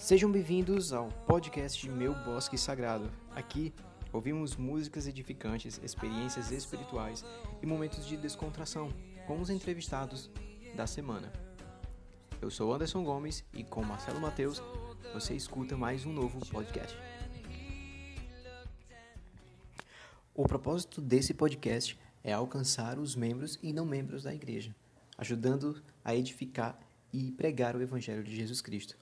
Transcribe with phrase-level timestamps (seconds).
[0.00, 3.12] Sejam bem-vindos ao podcast Meu Bosque Sagrado.
[3.36, 3.70] Aqui
[4.10, 7.22] ouvimos músicas edificantes, experiências espirituais
[7.62, 8.90] e momentos de descontração
[9.26, 10.30] com os entrevistados
[10.74, 11.30] da semana.
[12.40, 14.62] Eu sou Anderson Gomes e com Marcelo Mateus
[15.12, 16.96] você escuta mais um novo podcast.
[20.34, 24.74] O propósito desse podcast é alcançar os membros e não membros da igreja,
[25.18, 26.80] ajudando a edificar
[27.12, 28.96] e pregar o Evangelho de Jesus Cristo,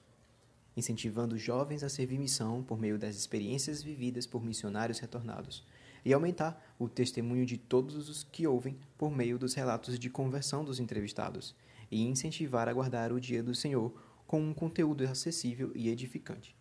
[0.75, 5.65] incentivando jovens a servir missão por meio das experiências vividas por missionários retornados,
[6.03, 10.63] e aumentar o testemunho de todos os que ouvem por meio dos relatos de conversão
[10.63, 11.55] dos entrevistados,
[11.91, 13.93] e incentivar a guardar o dia do Senhor
[14.25, 16.55] com um conteúdo acessível e edificante.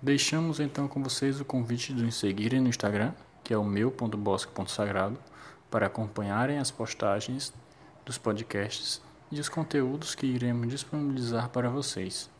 [0.00, 5.18] Deixamos então com vocês o convite de nos seguirem no Instagram, que é o meu.bosque.sagrado,
[5.70, 7.52] para acompanharem as postagens
[8.04, 12.30] dos podcasts e os conteúdos que iremos disponibilizar para vocês.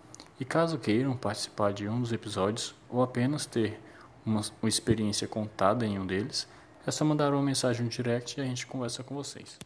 [0.41, 3.81] E caso queiram participar de um dos episódios ou apenas ter
[4.25, 6.47] uma, uma experiência contada em um deles,
[6.87, 9.59] é só mandar uma mensagem no direct e a gente conversa com vocês.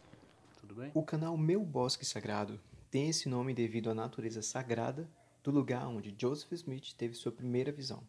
[0.59, 0.89] Tudo bem?
[0.95, 5.07] O canal Meu Bosque Sagrado tem esse nome devido à natureza sagrada
[5.43, 8.01] do lugar onde Joseph Smith teve sua primeira visão.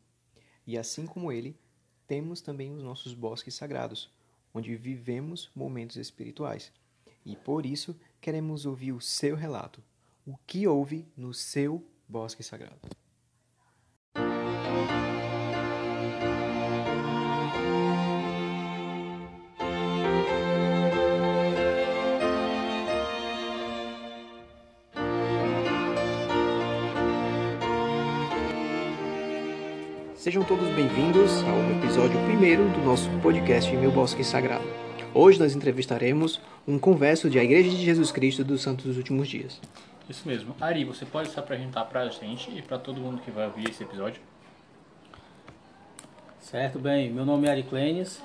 [0.66, 1.58] E assim como ele,
[2.06, 4.10] temos também os nossos bosques sagrados,
[4.54, 6.72] onde vivemos momentos espirituais.
[7.26, 9.82] E por isso queremos ouvir o seu relato.
[10.26, 12.76] O que houve no seu bosque sagrado?
[30.24, 34.64] Sejam todos bem-vindos ao episódio primeiro do nosso podcast Meu Bosque Sagrado.
[35.12, 39.28] Hoje nós entrevistaremos um converso de A Igreja de Jesus Cristo dos Santos dos Últimos
[39.28, 39.60] Dias.
[40.08, 40.54] Isso mesmo.
[40.60, 43.70] Ari, você pode se apresentar para a gente e para todo mundo que vai ouvir
[43.70, 44.20] esse episódio?
[46.40, 47.10] Certo, bem.
[47.10, 48.22] Meu nome é Ari Clênis,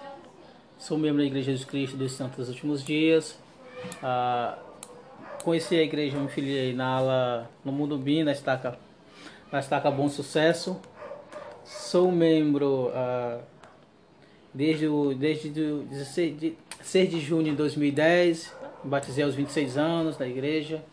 [0.77, 3.39] sou membro da Igreja Jesus Cristo dos Santos dos Últimos Dias.
[4.03, 4.57] Ah,
[5.41, 8.77] conheci a igreja, me filiei na ala no Mundo Bim, na estaca,
[9.49, 10.77] na estaca Bom Sucesso.
[11.63, 13.39] Sou membro ah,
[14.53, 18.53] desde o desde o 16 de, 6 de junho de 2010,
[18.83, 20.83] me batizei aos 26 anos da igreja.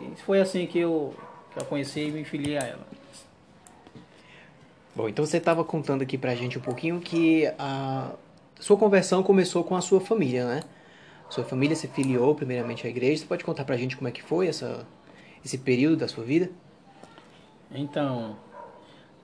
[0.00, 1.14] E foi assim que eu,
[1.52, 2.86] que eu conheci e me filiei a ela.
[4.94, 8.12] Bom, então você estava contando aqui pra gente um pouquinho que a
[8.60, 10.60] sua conversão começou com a sua família, né?
[11.30, 13.22] Sua família se filiou primeiramente à igreja.
[13.22, 14.86] Você pode contar pra gente como é que foi essa,
[15.42, 16.50] esse período da sua vida?
[17.70, 18.36] Então,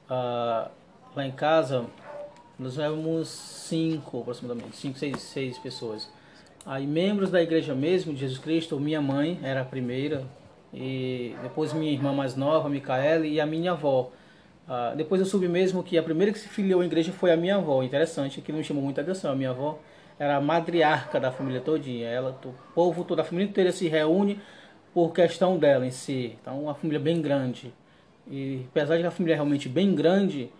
[0.08, 0.70] ah,
[1.14, 1.84] lá em casa,
[2.58, 6.08] nós éramos cinco, aproximadamente, cinco, seis, seis pessoas.
[6.64, 10.26] Aí, membros da igreja mesmo, de Jesus Cristo, minha mãe era a primeira,
[10.72, 14.10] e depois minha irmã mais nova, Micaela, e a minha avó.
[14.68, 17.36] Ah, depois eu soube mesmo que a primeira que se filiou à igreja foi a
[17.36, 17.82] minha avó.
[17.82, 19.32] Interessante, que não chamou muita atenção.
[19.32, 19.78] A minha avó
[20.18, 22.06] era a matriarca da família todinha.
[22.06, 24.38] Ela, o povo, toda a família inteira se reúne
[24.92, 26.36] por questão dela em si.
[26.40, 27.72] Então, uma família bem grande.
[28.30, 30.50] E apesar de a família é realmente bem grande,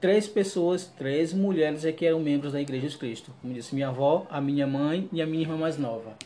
[0.00, 3.32] três pessoas, três mulheres é que eram membros da Igreja de Cristo.
[3.42, 6.16] Como disse, minha avó, a minha mãe e a minha irmã mais nova.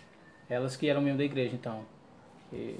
[0.49, 1.81] Elas que eram membros da igreja, então.
[2.53, 2.77] E,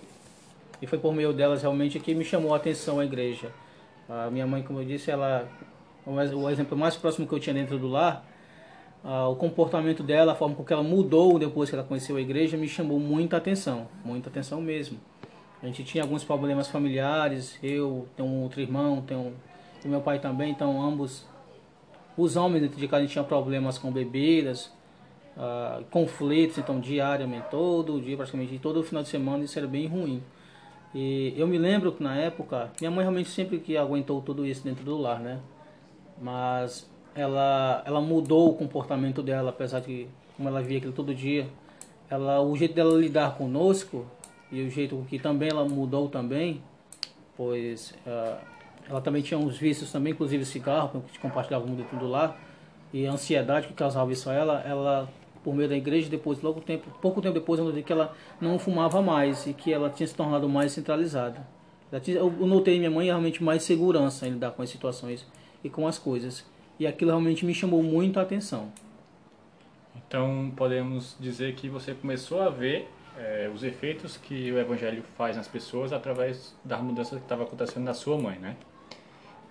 [0.83, 3.53] e foi por meio delas realmente que me chamou a atenção a igreja.
[4.09, 5.49] A minha mãe, como eu disse, ela
[6.05, 8.27] o exemplo mais próximo que eu tinha dentro do lar,
[9.31, 12.57] o comportamento dela, a forma com que ela mudou depois que ela conheceu a igreja,
[12.57, 14.99] me chamou muita atenção, muita atenção mesmo.
[15.63, 19.33] A gente tinha alguns problemas familiares, eu tenho um outro irmão, tenho
[19.85, 21.25] o meu pai também, então ambos
[22.17, 24.73] os homens dentro de casa tinham problemas com bebidas,
[25.91, 30.21] conflitos, então diariamente, todo dia, praticamente todo final de semana, isso era bem ruim.
[30.95, 34.63] E eu me lembro que na época, minha mãe realmente sempre que aguentou tudo isso
[34.63, 35.41] dentro do lar, né?
[36.21, 41.49] Mas ela, ela mudou o comportamento dela, apesar de como ela via aquilo todo dia.
[42.11, 44.07] Ela, o jeito dela lidar conosco
[44.51, 46.63] e o jeito que também ela mudou também,
[47.37, 48.37] pois uh,
[48.89, 52.39] ela também tinha uns vícios também, inclusive cigarro, que compartilhava muito dentro do lar,
[52.93, 55.09] e a ansiedade que causava isso a ela, ela
[55.43, 58.59] por meio da igreja, depois, logo tempo, pouco tempo depois, eu notei que ela não
[58.59, 61.47] fumava mais e que ela tinha se tornado mais centralizada.
[62.07, 65.27] Eu notei minha mãe realmente mais segurança em lidar com as situações
[65.63, 66.45] e com as coisas.
[66.79, 68.73] E aquilo realmente me chamou muito a atenção.
[69.95, 72.89] Então podemos dizer que você começou a ver
[73.19, 77.85] é, os efeitos que o Evangelho faz nas pessoas através das mudanças que estavam acontecendo
[77.85, 78.57] na sua mãe, né?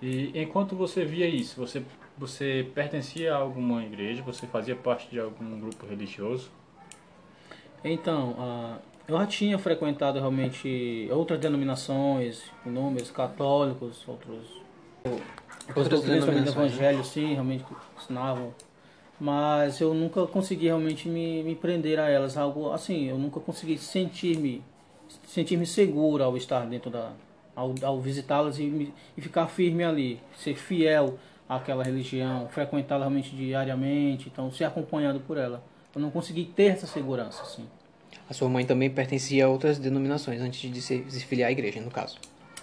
[0.02, 1.84] E enquanto você via isso, você
[2.22, 4.22] você pertencia a alguma igreja?
[4.22, 6.52] Você fazia parte de algum grupo religioso?
[7.84, 14.62] Então, uh, Eu já tinha frequentado realmente outras denominações, números católicos, outros
[15.76, 17.66] outras denominações do evangelho, sim, realmente
[17.98, 18.54] ensinavam.
[19.20, 23.80] Mas eu nunca consegui realmente me, me prender a elas, algo assim, eu nunca consegui
[23.80, 24.64] sentir-me
[25.28, 27.12] sentir-me seguro ao estar dentro da
[27.56, 31.18] ao, ao visitá-las e, e ficar firme ali, ser fiel
[31.56, 35.62] àquela religião, frequentá-la realmente diariamente, então ser acompanhado por ela.
[35.94, 37.68] Eu não consegui ter essa segurança, assim.
[38.30, 41.92] A sua mãe também pertencia a outras denominações antes de se, filiar à igreja, no
[41.92, 42.18] caso?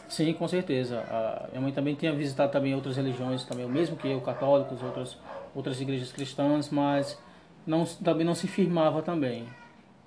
[0.08, 1.00] Sim, com certeza.
[1.00, 4.82] A minha mãe também tinha visitado também outras religiões, também o mesmo que eu, católicos,
[4.82, 5.18] outras
[5.54, 7.18] outras igrejas cristãs, mas
[7.66, 9.44] não, também não se firmava também.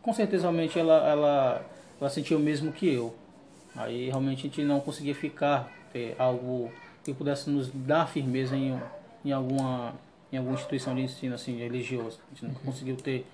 [0.01, 1.65] Com certeza, realmente ela, ela,
[1.99, 3.13] ela sentia o mesmo que eu.
[3.75, 6.71] Aí realmente a gente não conseguia ficar ter algo
[7.03, 8.79] que pudesse nos dar firmeza em,
[9.25, 9.93] em alguma
[10.31, 12.19] em alguma instituição de ensino assim religioso.
[12.25, 12.65] A gente nunca uhum.
[12.65, 13.25] conseguiu ter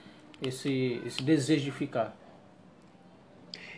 [0.41, 2.15] esse esse desejo de ficar.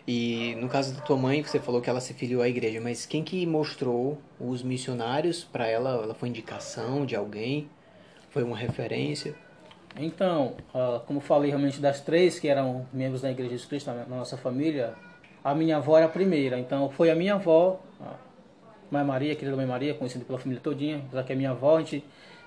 [0.06, 3.04] E no caso da tua mãe, você falou que ela se filiou à igreja, mas
[3.04, 5.90] quem que mostrou os missionários para ela?
[6.02, 7.68] Ela foi indicação de alguém?
[8.30, 9.34] Foi uma referência?
[9.96, 14.04] Então, uh, como falei realmente das três que eram membros da Igreja de Cristo na
[14.06, 14.94] nossa família,
[15.42, 16.58] a minha avó era a primeira.
[16.58, 18.14] Então, foi a minha avó, a
[18.90, 21.80] Mãe Maria, querida Mãe Maria, conhecida pela família todinha, já que é minha avó, a
[21.80, 22.04] gente,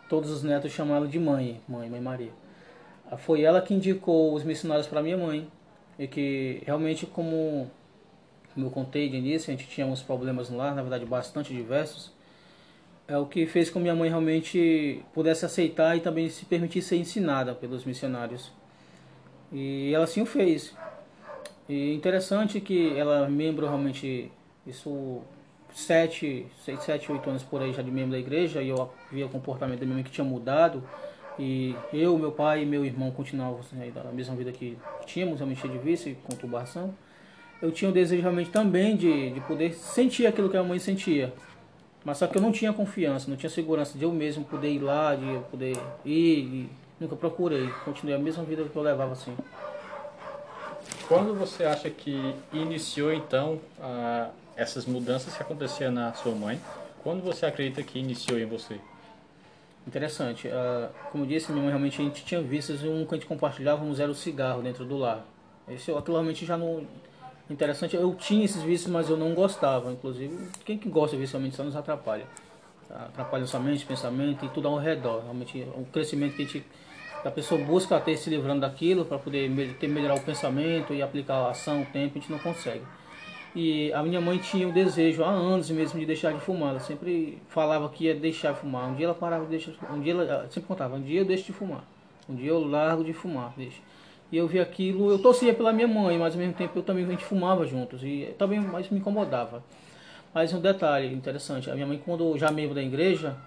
[0.09, 2.31] todos os netos chamam ela de mãe, mãe, Mãe Maria.
[3.11, 5.47] Uh, foi ela que indicou os missionários para minha mãe
[5.97, 7.69] e que realmente, como,
[8.53, 12.11] como eu contei de início, a gente tinha uns problemas lá, na verdade bastante diversos,
[13.07, 16.81] é o que fez com que minha mãe realmente pudesse aceitar e também se permitir
[16.81, 18.51] ser ensinada pelos missionários.
[19.51, 20.73] E ela sim o fez.
[21.69, 24.31] E interessante que ela é membro realmente,
[24.65, 25.21] isso
[25.73, 29.25] sete, seis, sete, oito anos por aí já de membro da igreja e eu via
[29.25, 30.83] o comportamento da minha mãe que tinha mudado
[31.37, 33.75] e eu, meu pai e meu irmão continuavam assim,
[34.13, 36.93] mesma vida que tínhamos, realmente de vício e conturbação.
[37.61, 41.33] Eu tinha o desejo realmente também de, de poder sentir aquilo que a mãe sentia.
[42.03, 44.79] Mas só que eu não tinha confiança, não tinha segurança de eu mesmo poder ir
[44.79, 46.69] lá, de eu poder ir,
[46.99, 47.69] nunca procurei.
[47.85, 49.33] Continuei a mesma vida que eu levava assim.
[51.07, 56.59] Quando você acha que iniciou então a, essas mudanças que aconteciam na sua mãe?
[57.03, 58.79] Quando você acredita que iniciou em você?
[59.85, 60.47] Interessante.
[60.47, 63.27] Uh, como disse, minha mãe realmente a gente tinha vistas e um que a gente
[63.27, 65.25] compartilhávamos era o cigarro dentro do lar.
[65.67, 66.85] Esse eu atualmente já não
[67.49, 67.95] interessante.
[67.95, 69.91] Eu tinha esses vícios, mas eu não gostava.
[69.91, 72.25] Inclusive, quem que gosta vicialmente só nos atrapalha.
[72.89, 75.21] Atrapalha sua mente, pensamento e tudo ao redor.
[75.23, 76.65] Realmente, o crescimento que a, gente,
[77.25, 81.35] a pessoa busca ter se livrando daquilo para poder ter, melhorar o pensamento e aplicar
[81.35, 82.83] a ação, o tempo, a gente não consegue.
[83.55, 86.71] E a minha mãe tinha o desejo há anos mesmo de deixar de fumar.
[86.71, 88.89] Ela sempre falava que ia deixar de fumar.
[88.89, 91.45] Um dia ela parava de deixar, um dia ela sempre contava, um dia eu deixo
[91.45, 91.83] de fumar.
[92.27, 93.81] Um dia eu largo de fumar, deixa.
[94.31, 97.05] E eu vi aquilo, eu torcia pela minha mãe, mas ao mesmo tempo eu também
[97.05, 99.63] a gente fumava juntos e também mais me incomodava.
[100.33, 103.37] Mas um detalhe interessante, a minha mãe quando já membro da igreja,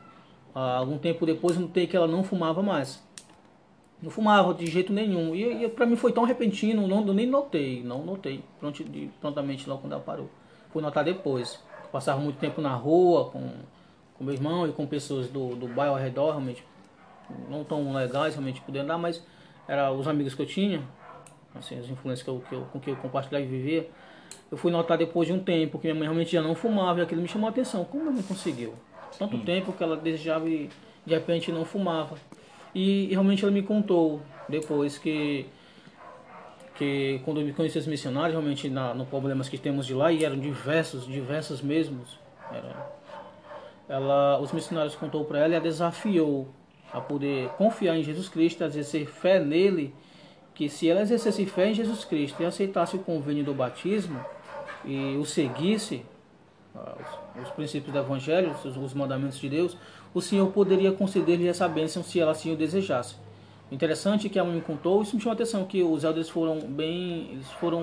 [0.54, 3.04] algum tempo depois eu notei que ela não fumava mais.
[4.06, 5.34] Não fumava de jeito nenhum.
[5.34, 8.40] E, e para mim foi tão repentino, não, nem notei, não notei
[8.88, 10.30] de, prontamente logo quando ela parou.
[10.70, 11.60] Fui notar depois.
[11.90, 13.50] Passava muito tempo na rua com,
[14.14, 16.64] com meu irmão e com pessoas do, do bairro ao redor, realmente
[17.50, 19.20] não tão legais, realmente podendo andar, mas
[19.66, 20.84] eram os amigos que eu tinha,
[21.56, 23.90] assim, as influências que eu, que eu, com que eu compartilhava e vivia,
[24.52, 27.02] eu fui notar depois de um tempo que minha mãe realmente já não fumava e
[27.02, 27.84] aquilo me chamou a atenção.
[27.84, 28.72] Como minha mãe conseguiu?
[29.18, 30.70] Tanto tempo que ela desejava e
[31.04, 32.16] de repente não fumava.
[32.78, 35.46] E, realmente ela me contou depois que
[36.74, 40.26] que quando eu conheci os missionários, realmente na, no problemas que temos de lá, e
[40.26, 42.18] eram diversos, diversos mesmos,
[42.52, 42.92] era,
[43.88, 46.48] ela, os missionários contou para ela e a desafiou
[46.92, 49.94] a poder confiar em Jesus Cristo, a exercer fé nele,
[50.54, 54.22] que se ela exercesse fé em Jesus Cristo e aceitasse o convênio do batismo
[54.84, 56.04] e o seguisse,
[57.36, 59.76] os, os princípios do Evangelho, os, os, mandamentos de Deus,
[60.14, 63.16] o Senhor poderia conceder-lhe essa bênção se ela assim o desejasse.
[63.70, 66.28] Interessante é que a mãe me contou, isso me chamou a atenção, que os elders
[66.28, 67.82] foram bem, eles foram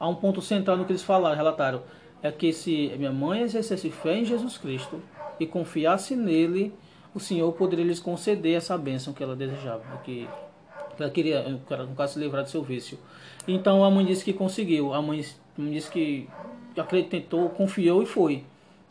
[0.00, 1.82] a um ponto central no que eles falaram, relataram,
[2.22, 5.00] é que se minha mãe exercesse fé em Jesus Cristo
[5.38, 6.72] e confiasse nele,
[7.14, 10.28] o Senhor poderia lhes conceder essa bênção que ela desejava, que
[10.98, 12.98] ela queria, no caso, se livrar do seu vício.
[13.46, 15.24] Então a mãe disse que conseguiu, a mãe
[15.56, 16.28] disse que
[16.76, 18.44] acreditou, confiou e foi.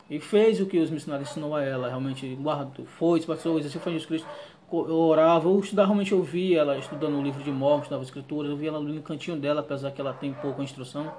[0.08, 3.80] E fez o que os missionários ensinou a ela, realmente guardou, foi, se passou, exerceu
[3.80, 4.28] foi Jesus Cristo,
[4.70, 8.50] eu orava, eu estudava, realmente eu via ela estudando o livro de Mormon, estudava escrituras,
[8.50, 11.12] eu via ela no cantinho dela, apesar que ela tem pouca instrução.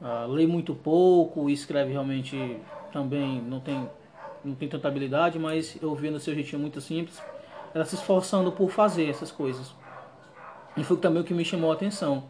[0.00, 2.58] Uh, lê muito pouco, escreve realmente
[2.92, 3.88] também, não tem
[4.44, 7.22] não tem tanta habilidade, mas eu vi no seu jeitinho muito simples,
[7.74, 9.74] ela se esforçando por fazer essas coisas.
[10.76, 12.24] E foi também o que me chamou a atenção.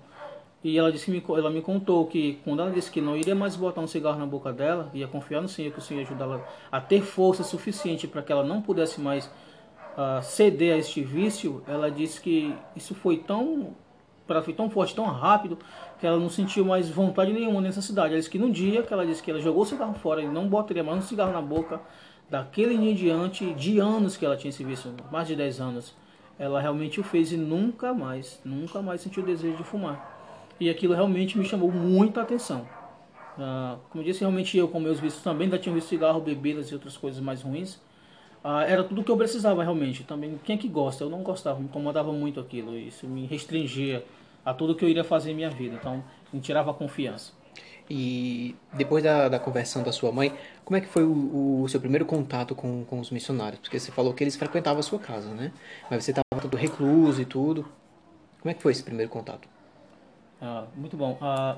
[0.64, 3.35] E ela disse que me, ela me contou que quando ela disse que não iria
[3.35, 6.07] mais botar um cigarro na boca dela, ia confiar no Senhor que o Senhor ia
[6.07, 6.40] ajudá-la
[6.71, 11.62] a ter força suficiente para que ela não pudesse mais uh, ceder a este vício,
[11.66, 13.75] ela disse que isso foi tão
[14.25, 15.59] para foi tão forte, tão rápido,
[15.99, 18.11] que ela não sentiu mais vontade nenhuma nessa cidade.
[18.11, 20.28] Ela disse que no dia que ela disse que ela jogou o cigarro fora e
[20.28, 21.81] não botaria mais um cigarro na boca,
[22.31, 25.95] daquele dia em diante, de anos que ela tinha esse vício, mais de 10 anos,
[26.38, 30.12] ela realmente o fez e nunca mais, nunca mais sentiu o desejo de fumar.
[30.61, 32.66] E aquilo realmente me chamou muita atenção.
[33.38, 36.68] Ah, como eu disse, realmente eu com meus vícios também ainda tinha visto cigarro, bebidas
[36.68, 37.80] e outras coisas mais ruins.
[38.44, 40.04] Ah, era tudo o que eu precisava realmente.
[40.04, 41.04] Também quem é que gosta?
[41.04, 42.76] Eu não gostava, me incomodava muito aquilo.
[42.76, 44.04] Isso me restringia
[44.44, 45.76] a tudo que eu iria fazer em minha vida.
[45.76, 47.32] Então, me tirava a confiança.
[47.90, 50.32] E depois da, da conversão da sua mãe,
[50.64, 53.61] como é que foi o, o, seu primeiro contato com, com os missionários?
[53.61, 55.52] Porque você falou que eles frequentavam a sua casa, né?
[55.90, 57.66] Mas você estava todo recluso e tudo.
[58.40, 59.51] Como é que foi esse primeiro contato?
[60.42, 61.16] Ah, muito bom.
[61.20, 61.56] Ah,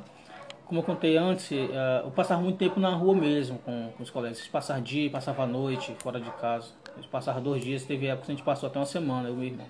[0.66, 4.10] como eu contei antes, ah, eu passava muito tempo na rua mesmo com, com os
[4.10, 4.46] colegas.
[4.46, 6.72] Passava dia, passava noite fora de casa.
[6.96, 9.62] Eu passava dois dias, teve época que a gente passou até uma semana, eu mesmo.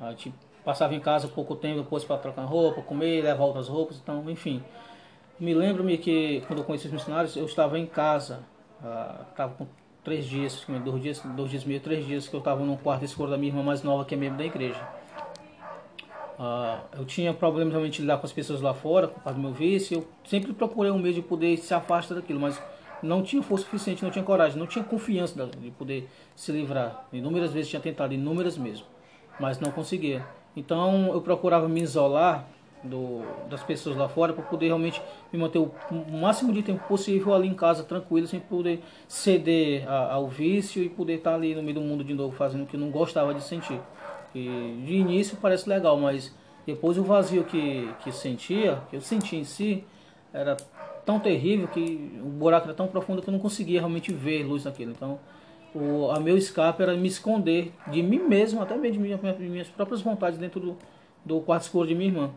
[0.00, 0.32] A gente
[0.64, 4.62] passava em casa pouco tempo depois para trocar roupa, comer, levar outras roupas, então, enfim.
[5.38, 8.40] Me lembro-me que quando eu conheci os missionários, eu estava em casa,
[9.30, 9.66] estava com
[10.02, 13.30] três dias, dois dias, dois dias meio, três dias que eu estava no quarto escuro
[13.30, 14.80] da minha irmã mais nova, que é membro da igreja.
[16.38, 19.42] Uh, eu tinha problemas realmente de lidar com as pessoas lá fora, por causa do
[19.42, 19.98] meu vício.
[19.98, 22.60] Eu sempre procurei um meio de poder se afastar daquilo, mas
[23.02, 27.06] não tinha força suficiente, não tinha coragem, não tinha confiança de poder se livrar.
[27.12, 28.86] Inúmeras vezes tinha tentado, inúmeras mesmo,
[29.38, 30.24] mas não conseguia.
[30.56, 32.46] Então eu procurava me isolar
[32.84, 35.00] do, das pessoas lá fora para poder realmente
[35.32, 35.72] me manter o,
[36.12, 40.88] máximo de tempo possível ali em casa tranquilo, sem poder ceder a, ao vício e
[40.88, 43.32] poder estar ali no meio do mundo de novo fazendo o que eu não gostava
[43.34, 43.80] de sentir.
[44.34, 46.34] E de início parece legal, mas
[46.66, 49.84] depois o vazio que, que sentia, que eu sentia em si,
[50.32, 50.56] era
[51.04, 54.64] tão terrível que o buraco era tão profundo que eu não conseguia realmente ver luz
[54.64, 54.90] naquilo.
[54.92, 55.20] Então,
[55.74, 59.68] o a meu escape era me esconder de mim mesmo, até mesmo de minhas, minhas
[59.68, 60.76] próprias vontades dentro do,
[61.24, 62.30] do quarto escuro de minha irmã.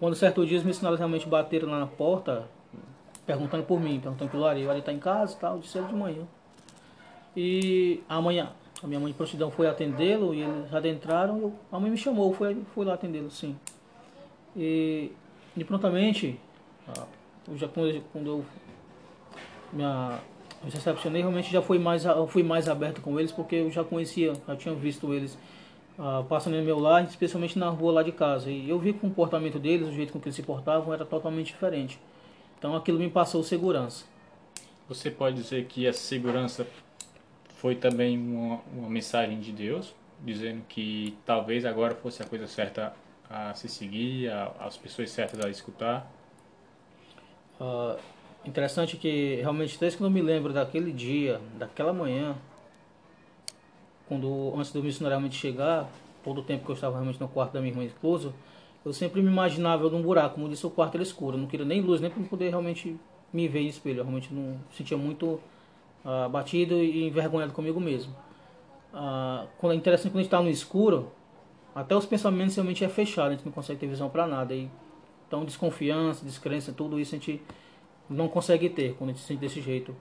[0.00, 2.48] Quando certo dia os missionários realmente bateram lá na porta,
[3.24, 5.86] perguntando por mim, perguntando pelo Ari, o Ari tá em casa e tal, disse ele
[5.86, 6.22] de manhã.
[7.36, 8.50] E amanhã,
[8.84, 12.34] a minha mãe de prontidão foi atendê-lo e eles adentraram, eu, a mãe me chamou,
[12.34, 13.56] foi, foi lá atendê-lo, sim.
[14.54, 15.10] E,
[15.56, 16.38] e prontamente,
[17.48, 18.44] eu já quando, quando eu
[20.62, 24.34] eu recepcionei, realmente já fui mais, fui mais aberto com eles, porque eu já conhecia,
[24.46, 25.36] já tinha visto eles
[25.98, 28.50] uh, passando no meu lar, especialmente na rua lá de casa.
[28.50, 31.04] E eu vi que o comportamento deles, o jeito com que eles se portavam, era
[31.04, 31.98] totalmente diferente.
[32.58, 34.04] Então aquilo me passou segurança.
[34.88, 36.66] Você pode dizer que essa segurança
[37.64, 42.94] foi também uma, uma mensagem de Deus, dizendo que talvez agora fosse a coisa certa
[43.30, 46.06] a se seguir, a, as pessoas certas a escutar?
[47.58, 47.98] Uh,
[48.44, 52.36] interessante que realmente desde que eu me lembro daquele dia, daquela manhã,
[54.06, 55.88] quando antes do missionário realmente chegar,
[56.22, 58.34] todo o tempo que eu estava realmente no quarto da minha irmã esposa,
[58.84, 61.64] eu sempre me imaginava num buraco, como disse, o quarto era escuro, eu não queria
[61.64, 62.94] nem luz, nem para poder realmente
[63.32, 65.40] me ver em espelho, eu realmente não sentia muito
[66.04, 68.14] uh, batido e envergonhado comigo mesmo.
[68.92, 71.10] Uh, quando é interessante quando a gente está no escuro,
[71.74, 74.54] até os pensamentos realmente é fechado, a gente não consegue ter visão para nada.
[74.54, 74.70] E,
[75.26, 77.42] então desconfiança, descrença, tudo isso a gente
[78.08, 79.94] não consegue ter quando a gente se sente desse jeito.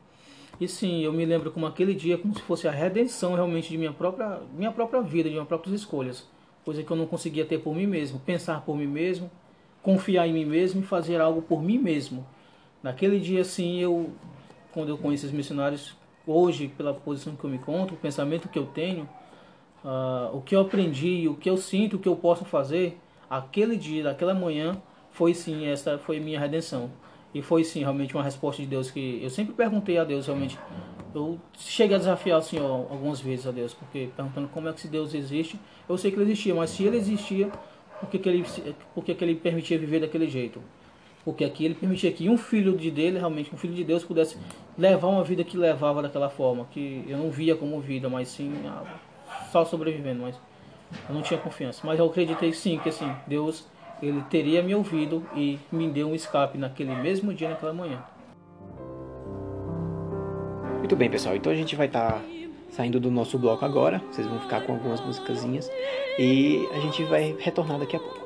[0.60, 3.78] E sim, eu me lembro como aquele dia como se fosse a redenção realmente de
[3.78, 6.28] minha própria, minha própria vida, de minhas próprias escolhas.
[6.64, 8.20] Coisa que eu não conseguia ter por mim mesmo.
[8.20, 9.32] Pensar por mim mesmo,
[9.82, 12.26] confiar em mim mesmo e fazer algo por mim mesmo.
[12.84, 14.12] Naquele dia, sim, eu,
[14.74, 18.58] quando eu conheci os missionários, hoje, pela posição que eu me encontro, o pensamento que
[18.58, 19.08] eu tenho,
[19.84, 22.98] uh, o que eu aprendi, o que eu sinto, o que eu posso fazer,
[23.30, 26.90] aquele dia, daquela manhã, foi sim, essa foi minha redenção.
[27.34, 30.58] E foi sim realmente uma resposta de Deus que eu sempre perguntei a Deus realmente.
[31.16, 34.82] Eu cheguei a desafiar o Senhor algumas vezes a Deus, porque perguntando como é que
[34.82, 37.52] se Deus existe, eu sei que ele existia, mas se ele existia,
[38.00, 38.46] por que, que, ele,
[38.94, 40.62] por que, que ele permitia viver daquele jeito?
[41.26, 44.38] Porque aqui ele permitia que um filho de dele, realmente um filho de Deus, pudesse
[44.78, 48.54] levar uma vida que levava daquela forma, que eu não via como vida, mas sim
[48.66, 48.84] ah,
[49.52, 50.36] só sobrevivendo, mas
[51.08, 51.82] eu não tinha confiança.
[51.86, 53.66] Mas eu acreditei sim que assim, Deus
[54.02, 58.04] ele teria me ouvido e me deu um escape naquele mesmo dia, naquela manhã.
[60.80, 61.36] Muito bem, pessoal.
[61.36, 62.22] Então a gente vai estar tá
[62.70, 64.02] saindo do nosso bloco agora.
[64.12, 65.72] Vocês vão ficar com algumas musicazinhas
[66.20, 68.23] e a gente vai retornar daqui a pouco.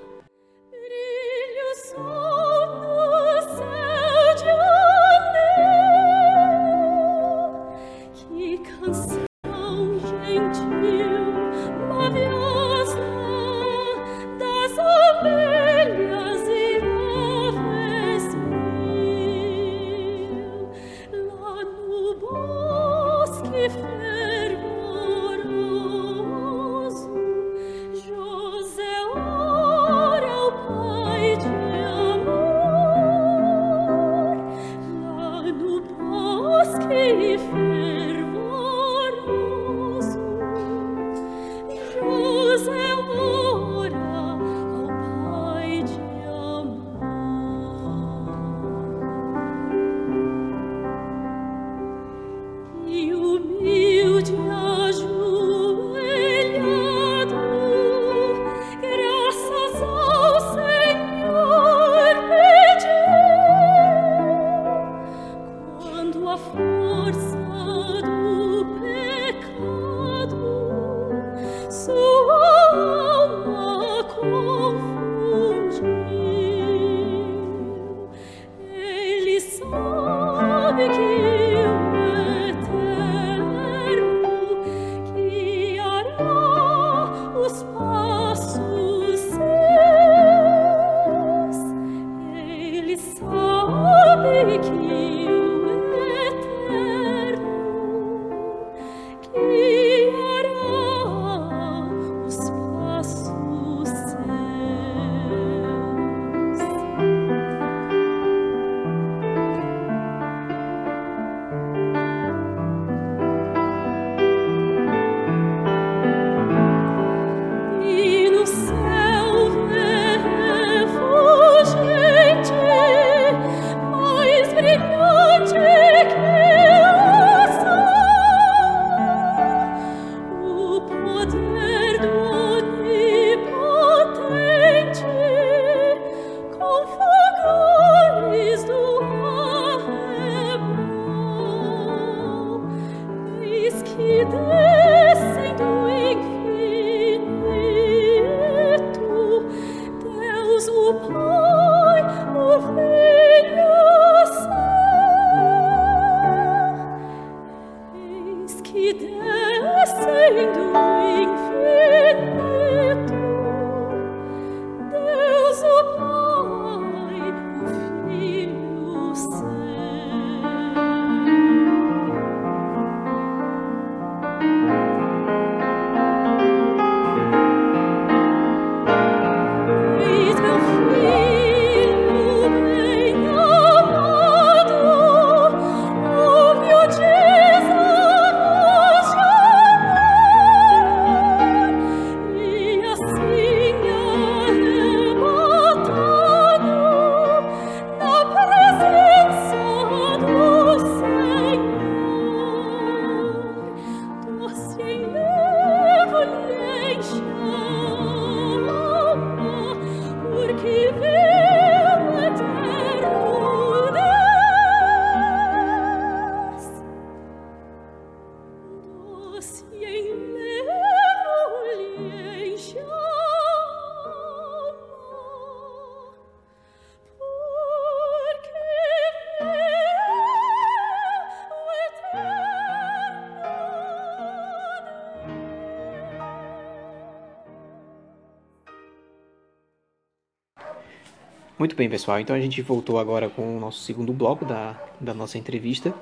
[241.77, 242.19] Bem, pessoal.
[242.19, 245.93] Então a gente voltou agora com o nosso segundo bloco da, da nossa entrevista.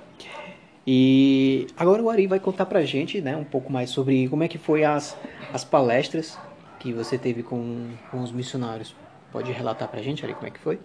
[0.87, 4.47] E agora o Ari vai contar pra gente né, um pouco mais sobre como é
[4.47, 5.17] que foi as,
[5.51, 6.39] as palestras
[6.79, 8.95] que você teve com, com os missionários.
[9.31, 10.79] Pode relatar pra gente, Ari, como é que foi?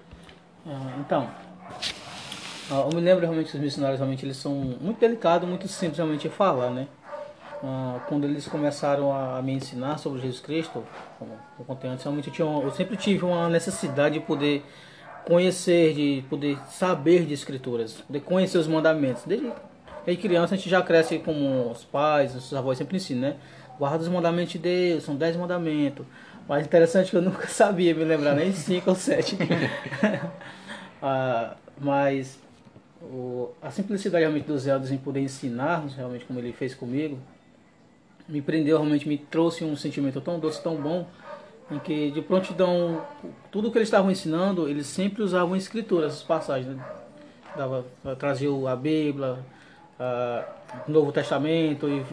[0.67, 1.31] Ah, então,
[2.71, 5.99] ah, eu me lembro realmente que os missionários realmente eles são muito delicados, muito simples
[5.99, 6.89] realmente de falar, né?
[7.63, 10.83] Ah, quando eles começaram a me ensinar sobre Jesus Cristo,
[11.19, 14.65] como eu contei antes, realmente eu, tinha eu sempre tive uma necessidade de poder
[15.27, 19.25] conhecer, de poder saber de escrituras, de conhecer os mandamentos.
[19.27, 19.53] Desde,
[20.07, 23.37] desde criança a gente já cresce como os pais, os avós sempre ensinam, né?
[23.79, 26.07] Guarda os mandamentos de Deus, são dez mandamentos.
[26.49, 29.37] Mas interessante que eu nunca sabia me lembrar nem cinco ou sete.
[31.03, 32.39] ah, mas
[33.03, 37.19] o, a simplicidade realmente dos Zeldas em poder ensinar, realmente como ele fez comigo,
[38.31, 41.07] me prendeu, realmente me trouxe um sentimento tão doce, tão bom,
[41.71, 43.05] em que de prontidão,
[43.51, 46.77] tudo que eles estavam ensinando, eles sempre usavam escrituras, essas passagens.
[46.77, 46.85] Né?
[47.57, 47.85] Dava,
[48.19, 49.39] trazia a Bíblia,
[50.87, 52.05] o Novo Testamento, e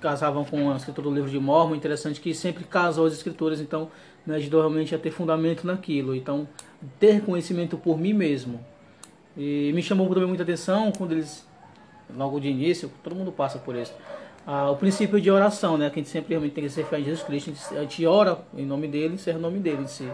[0.00, 1.74] casavam com a escritura do livro de Mormon.
[1.74, 3.90] Interessante que sempre casou as escrituras, então
[4.26, 6.14] me ajudou realmente a ter fundamento naquilo.
[6.14, 6.48] Então,
[6.98, 8.60] ter conhecimento por mim mesmo.
[9.36, 11.46] E me chamou também muita atenção quando eles,
[12.14, 13.92] logo de início, todo mundo passa por isso
[14.46, 15.90] ah, o princípio de oração, né?
[15.90, 17.52] Que a gente sempre realmente tem que ser fé em Jesus Cristo.
[17.72, 20.08] A gente ora em nome dele, ser o nome dele em si.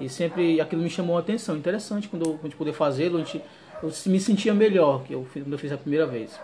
[0.00, 1.56] E sempre aquilo me chamou a atenção.
[1.56, 3.22] Interessante quando a gente poder fazê-lo,
[3.82, 6.40] eu me sentia melhor que eu, quando eu fiz a primeira vez.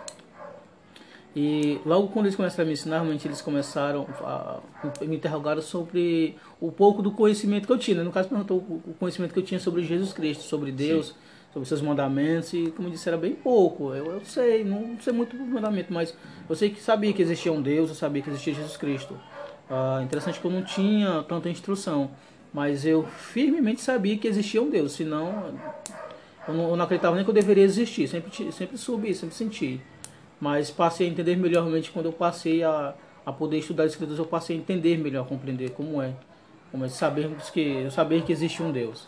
[1.35, 4.59] E logo quando eles começaram a me ensinar, realmente eles começaram a
[5.01, 7.97] me interrogar sobre o pouco do conhecimento que eu tinha.
[7.97, 8.03] Né?
[8.03, 11.07] No caso, perguntou o conhecimento que eu tinha sobre Jesus Cristo, sobre Deus.
[11.07, 11.22] Sim
[11.53, 13.93] sobre seus mandamentos e, como disse, era bem pouco.
[13.93, 16.15] Eu, eu sei, não sei muito do mandamento, mas
[16.49, 19.15] eu sei que sabia que existia um Deus, eu sabia que existia Jesus Cristo.
[19.69, 22.09] Ah, interessante que eu não tinha tanta instrução,
[22.51, 25.53] mas eu firmemente sabia que existia um Deus, senão
[26.47, 29.79] eu não, eu não acreditava nem que eu deveria existir, sempre, sempre subi, sempre senti.
[30.41, 34.19] Mas passei a entender melhor realmente quando eu passei a, a poder estudar as escrituras,
[34.19, 36.13] eu passei a entender melhor, compreender como é.
[36.71, 39.07] Como é sabermos que, saber que existe um Deus.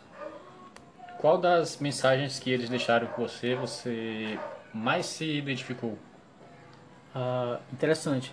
[1.25, 4.37] Qual das mensagens que eles deixaram com você, você
[4.71, 5.97] mais se identificou?
[7.15, 8.31] Ah, interessante.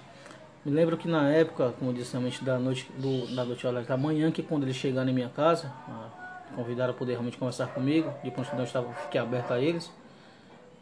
[0.62, 3.96] Me lembro que na época, como eu disse realmente, da noite, do, da noite, da
[3.96, 6.10] manhã que quando eles chegaram em minha casa, ah,
[6.54, 9.90] convidaram a poder realmente conversar comigo, de eu estava, fiquei aberto a eles,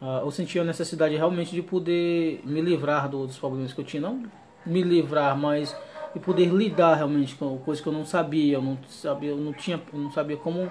[0.01, 3.85] ah, eu senti a necessidade realmente de poder me livrar do, dos problemas que eu
[3.85, 4.21] tinha, não
[4.65, 5.73] me livrar, mas
[6.13, 9.53] de poder lidar realmente com coisas que eu não sabia, eu não sabia, eu não
[9.53, 10.69] tinha, eu não sabia como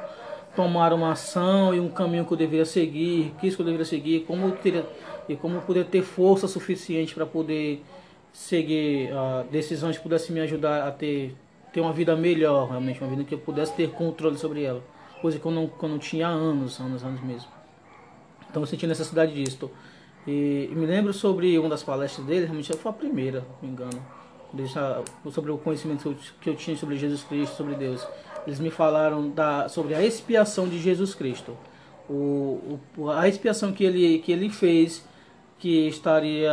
[0.54, 3.84] tomar uma ação e um caminho que eu deveria seguir, que isso que eu deveria
[3.84, 4.86] seguir, como eu teria,
[5.28, 7.82] e como eu poderia ter força suficiente para poder
[8.32, 11.34] seguir uh, decisões que pudessem me ajudar a ter,
[11.72, 14.82] ter uma vida melhor, realmente, uma vida que eu pudesse ter controle sobre ela.
[15.20, 17.48] Coisa que eu não, que eu não tinha há anos, anos, anos mesmo.
[18.48, 19.70] Então eu senti necessidade disso.
[20.26, 23.68] E, e me lembro sobre uma das palestras dele, realmente foi a primeira, não me
[23.68, 24.02] engano,
[25.30, 28.06] sobre o conhecimento que eu, que eu tinha sobre Jesus Cristo, sobre Deus
[28.46, 31.56] eles me falaram da, sobre a expiação de Jesus Cristo.
[32.08, 35.04] O, o, a expiação que ele, que ele fez,
[35.58, 36.50] que estaria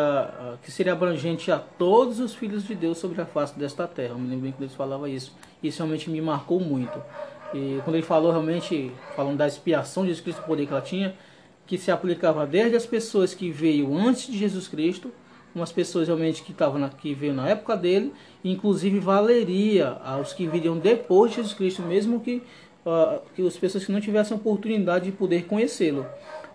[0.62, 4.10] que seria abrangente a todos os filhos de Deus sobre a face desta terra.
[4.12, 5.34] Eu me lembro que eles falava isso.
[5.64, 7.02] Isso realmente me marcou muito.
[7.54, 10.82] E quando ele falou realmente, falando da expiação de Jesus Cristo, o poder que ela
[10.82, 11.16] tinha,
[11.66, 15.12] que se aplicava desde as pessoas que veio antes de Jesus Cristo
[15.58, 20.48] umas pessoas realmente que estavam na, que veio na época dele, inclusive valeria aos que
[20.48, 22.44] viriam depois de Jesus Cristo, mesmo que,
[22.86, 26.06] uh, que as pessoas que não tivessem oportunidade de poder conhecê-lo,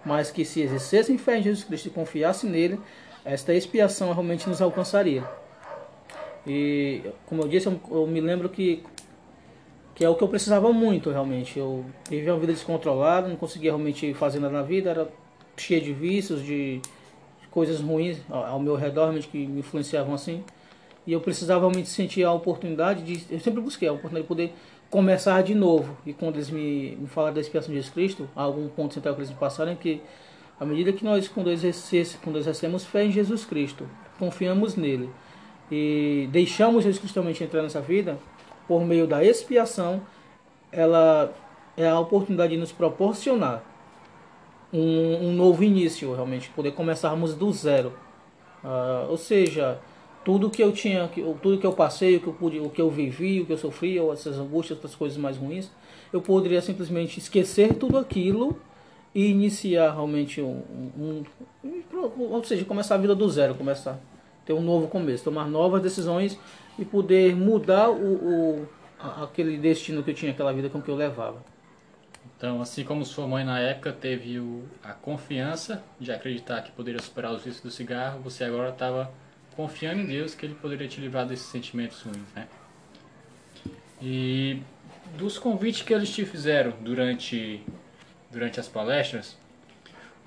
[0.05, 2.81] mas que se exercessem fé em Jesus Cristo e confiassem nele,
[3.25, 5.25] esta expiação realmente nos alcançaria.
[6.47, 8.83] E como eu disse, eu, eu me lembro que
[9.95, 11.59] que é o que eu precisava muito realmente.
[11.59, 15.09] Eu vivia uma vida descontrolada, não conseguia realmente fazer nada na vida, era
[15.57, 16.81] cheia de vícios, de
[17.53, 20.43] coisas ruins ao meu redor realmente que me influenciavam assim.
[21.07, 23.33] E eu precisava realmente sentir a oportunidade de.
[23.33, 24.55] Eu sempre busquei a oportunidade de poder
[24.91, 25.97] começar de novo.
[26.07, 29.21] E quando eles me, me falaram da expiação de Jesus Cristo, algum ponto central que
[29.21, 30.01] eles me passaram é que,
[30.59, 33.87] à medida que nós, quando exercemos fé em Jesus Cristo,
[34.19, 35.11] confiamos nele
[35.71, 38.19] e deixamos Jesus Cristo realmente entrar nessa vida,
[38.69, 40.03] por meio da expiação,
[40.71, 41.33] ela
[41.77, 43.63] é a oportunidade de nos proporcionar
[44.73, 47.93] um, um novo início, realmente, poder começarmos do zero.
[48.65, 49.79] Uh, ou seja,
[50.25, 51.11] tudo que eu tinha,
[51.43, 53.59] tudo que eu passei, o que eu pude, o que eu vivi, o que eu
[53.59, 55.71] sofri, essas angústias, essas coisas mais ruins,
[56.13, 58.59] eu poderia simplesmente esquecer tudo aquilo
[59.15, 60.63] e iniciar realmente um,
[60.99, 61.25] um,
[61.65, 64.01] um, ou seja, começar a vida do zero, começar
[64.45, 66.39] ter um novo começo, tomar novas decisões
[66.79, 68.15] e poder mudar o,
[68.61, 68.69] o
[69.23, 71.43] aquele destino que eu tinha, aquela vida com que eu levava.
[72.43, 77.01] Então, assim como sua mãe na época teve o, a confiança de acreditar que poderia
[77.01, 79.15] superar os riscos do cigarro, você agora estava
[79.55, 82.49] confiando em Deus que Ele poderia te livrar desses sentimentos ruins, né?
[84.03, 84.61] E
[85.17, 87.65] dos convites que eles te fizeram durante,
[88.29, 89.39] durante as palestras,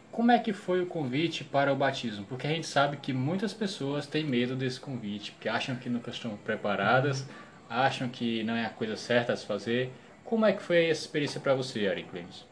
[0.10, 2.24] como é que foi o convite para o batismo?
[2.28, 6.12] Porque a gente sabe que muitas pessoas têm medo desse convite, porque acham que nunca
[6.12, 7.28] estão preparadas,
[7.70, 9.92] acham que não é a coisa certa a se fazer.
[10.26, 12.48] Como é que foi essa experiência para você, Eric Clemens?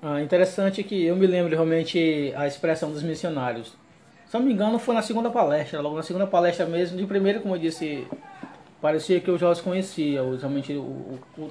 [0.00, 3.74] Ah, interessante que eu me lembro realmente a expressão dos missionários.
[4.26, 6.96] Se não me engano, foi na segunda palestra, logo na segunda palestra mesmo.
[6.96, 8.06] De primeiro, como eu disse,
[8.80, 10.22] parecia que eu já os conhecia.
[10.38, 11.50] Realmente, o, o,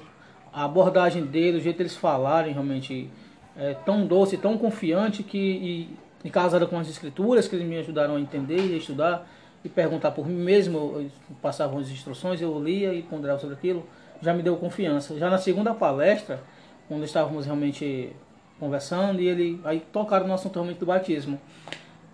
[0.50, 3.10] a abordagem deles, o jeito deles falarem, realmente
[3.58, 8.16] é tão doce, tão confiante que, e, e com as escrituras, que eles me ajudaram
[8.16, 9.28] a entender e a estudar
[9.62, 11.10] e perguntar por mim mesmo.
[11.42, 13.86] Passavam as instruções, eu lia e ponderava sobre aquilo
[14.22, 15.16] já me deu confiança.
[15.18, 16.42] Já na segunda palestra,
[16.88, 18.12] quando estávamos realmente
[18.58, 21.40] conversando, e ele aí tocaram no assunto realmente do batismo,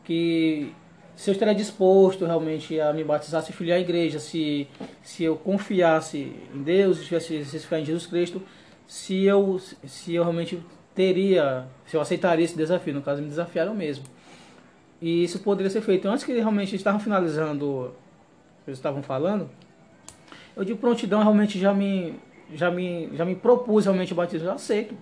[0.04, 0.74] que
[1.14, 4.66] se eu estaria disposto realmente a me batizar, se filiar à igreja, se,
[5.02, 8.42] se eu confiasse em Deus, se tivesse fé em Jesus Cristo,
[8.86, 10.62] se eu, se eu realmente
[10.94, 14.04] teria, se eu aceitaria esse desafio, no caso me desafiaram mesmo.
[15.00, 16.08] E isso poderia ser feito.
[16.08, 17.94] Antes que realmente estavam finalizando,
[18.66, 19.50] eles estavam falando,
[20.56, 22.14] eu de prontidão realmente já me,
[22.54, 24.94] já me, já me propus realmente o batismo, eu aceito.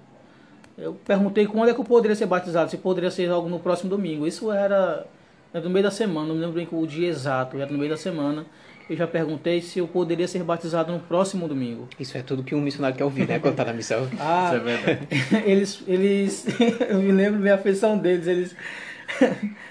[0.76, 3.90] Eu perguntei quando é que eu poderia ser batizado, se poderia ser algo no próximo
[3.90, 4.26] domingo.
[4.26, 5.06] Isso era,
[5.52, 7.90] era no meio da semana, não me lembro bem o dia exato, era no meio
[7.90, 8.46] da semana.
[8.88, 11.88] Eu já perguntei se eu poderia ser batizado no próximo domingo.
[11.98, 13.38] Isso é tudo que um missionário quer ouvir, né?
[13.38, 14.08] Quando tá na missão.
[14.18, 15.08] ah, Isso é verdade.
[15.48, 16.46] eles, eles,
[16.88, 18.56] eu me lembro da afeição deles, eles,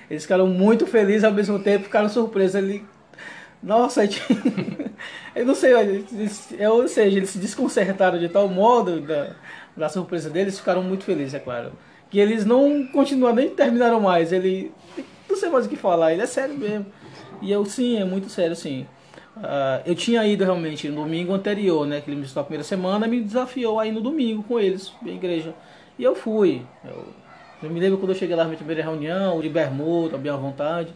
[0.10, 2.56] eles ficaram muito felizes ao mesmo tempo, ficaram surpresos.
[2.56, 2.86] Ele,
[3.62, 4.04] nossa,
[5.36, 5.74] eu não sei,
[6.70, 9.36] ou seja, eles se desconcertaram de tal modo da,
[9.76, 11.74] da surpresa deles, ficaram muito felizes, é claro.
[12.10, 14.32] que eles não continuam, nem terminaram mais.
[14.32, 14.72] Ele.
[15.30, 16.86] Não sei mais o que falar, ele é sério mesmo.
[17.42, 18.86] E eu, sim, é muito sério, sim.
[19.38, 22.02] Uh, eu tinha ido realmente no domingo anterior, né?
[22.02, 25.12] Que ele me visitou a primeira semana, me desafiou aí no domingo com eles, na
[25.12, 25.54] igreja.
[25.98, 26.62] E eu fui.
[26.84, 27.06] Eu,
[27.64, 30.94] eu me lembro quando eu cheguei lá na primeira reunião, de bermuda, bem à vontade.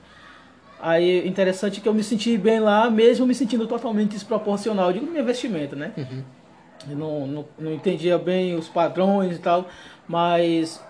[0.86, 5.24] Aí, interessante que eu me senti bem lá, mesmo me sentindo totalmente desproporcional, digo, minha
[5.24, 5.94] vestimenta, né?
[5.96, 6.24] Uhum.
[6.90, 9.70] Eu não, não, não entendia bem os padrões e tal,
[10.06, 10.84] mas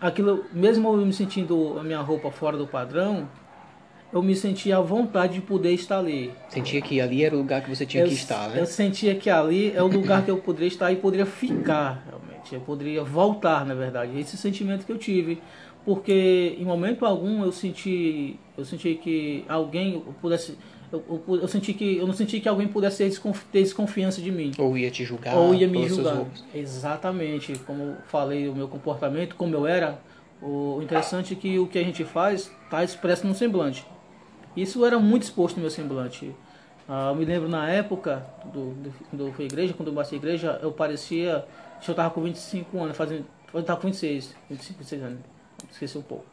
[0.00, 3.28] aquilo, mesmo eu me sentindo a minha roupa fora do padrão,
[4.12, 6.32] eu me sentia à vontade de poder estar ali.
[6.48, 8.60] Sentia que ali era o lugar que você tinha eu, que estar, né?
[8.60, 12.52] Eu sentia que ali é o lugar que eu poderia estar e poderia ficar, realmente.
[12.52, 14.18] Eu poderia voltar, na verdade.
[14.18, 15.40] Esse sentimento que eu tive.
[15.88, 20.54] Porque em momento algum eu senti, eu senti que alguém pudesse
[20.92, 24.20] eu, eu, eu, senti que eu não senti que alguém pudesse ter, desconf, ter desconfiança
[24.20, 24.52] de mim.
[24.58, 25.34] Ou ia te julgar.
[25.34, 26.26] Ou ia me julgar.
[26.54, 27.58] Exatamente.
[27.60, 29.98] Como falei o meu comportamento, como eu era,
[30.42, 33.86] o interessante é que o que a gente faz está expresso no semblante.
[34.54, 36.36] Isso era muito exposto no meu semblante.
[36.86, 40.14] Ah, eu me lembro na época do, do, do eu fui igreja, quando eu bati
[40.14, 41.46] a igreja, eu parecia.
[41.86, 43.24] Eu estava com 25 anos, fazendo,
[43.54, 45.20] eu estava com 26, 25, 26 anos,
[45.70, 46.24] esqueci um pouco.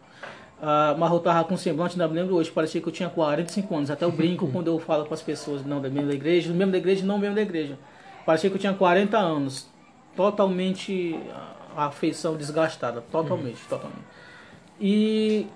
[0.62, 3.76] Ah, mas eu estava com semblante, ainda me lembro hoje, parecia que eu tinha 45
[3.76, 3.92] anos.
[3.92, 6.72] Até eu brinco quando eu falo com as pessoas, não, da mesma igreja, do mesmo
[6.72, 7.78] da igreja, não mesmo da igreja.
[8.26, 9.68] Parecia que eu tinha 40 anos,
[10.16, 11.20] totalmente
[11.76, 13.70] a afeição desgastada, totalmente, uhum.
[13.70, 14.06] totalmente.
[14.80, 15.48] E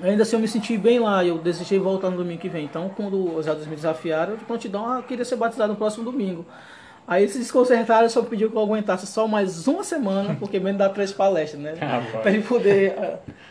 [0.00, 2.64] ainda assim eu me senti bem lá, eu desejei voltar no domingo que vem.
[2.64, 6.46] Então, quando os adultos me desafiaram, de prontidão, eu queria ser batizado no próximo domingo.
[7.06, 10.78] Aí eles se desconcertaram, só pediu que eu aguentasse só mais uma semana, porque menos
[10.78, 11.74] dá três palestras, né?
[11.80, 12.94] Ah, para ele poder,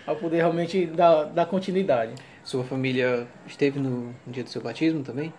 [0.07, 2.13] a, poder realmente dar, dar continuidade.
[2.43, 5.33] Sua família esteve no, no dia do seu batismo também?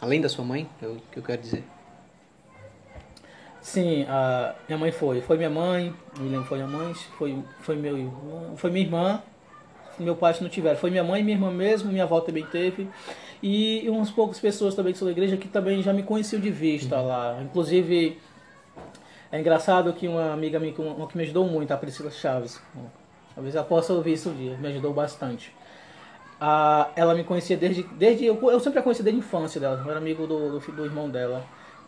[0.00, 1.64] Além da sua mãe, é o que eu quero dizer.
[3.60, 5.22] Sim, a minha mãe foi.
[5.22, 9.22] Foi minha mãe, me lembro foi minha mãe, foi, foi meu irmão, foi minha irmã,
[9.98, 10.76] meu pai não tiveram.
[10.76, 12.88] Foi minha mãe, minha irmã mesmo, minha avó também teve.
[13.42, 16.50] E umas poucas pessoas também que são da igreja que também já me conheciam de
[16.50, 17.06] vista uhum.
[17.06, 17.42] lá.
[17.42, 18.18] Inclusive,
[19.30, 22.60] é engraçado que uma amiga minha uma que me ajudou muito, a Priscila Chaves.
[23.34, 25.52] Talvez ela possa ouvir isso um dia, me ajudou bastante.
[26.40, 27.82] Ah, ela me conhecia desde.
[27.82, 30.72] desde eu, eu sempre a conheci desde a infância dela, eu era amigo do, do,
[30.72, 31.44] do irmão dela.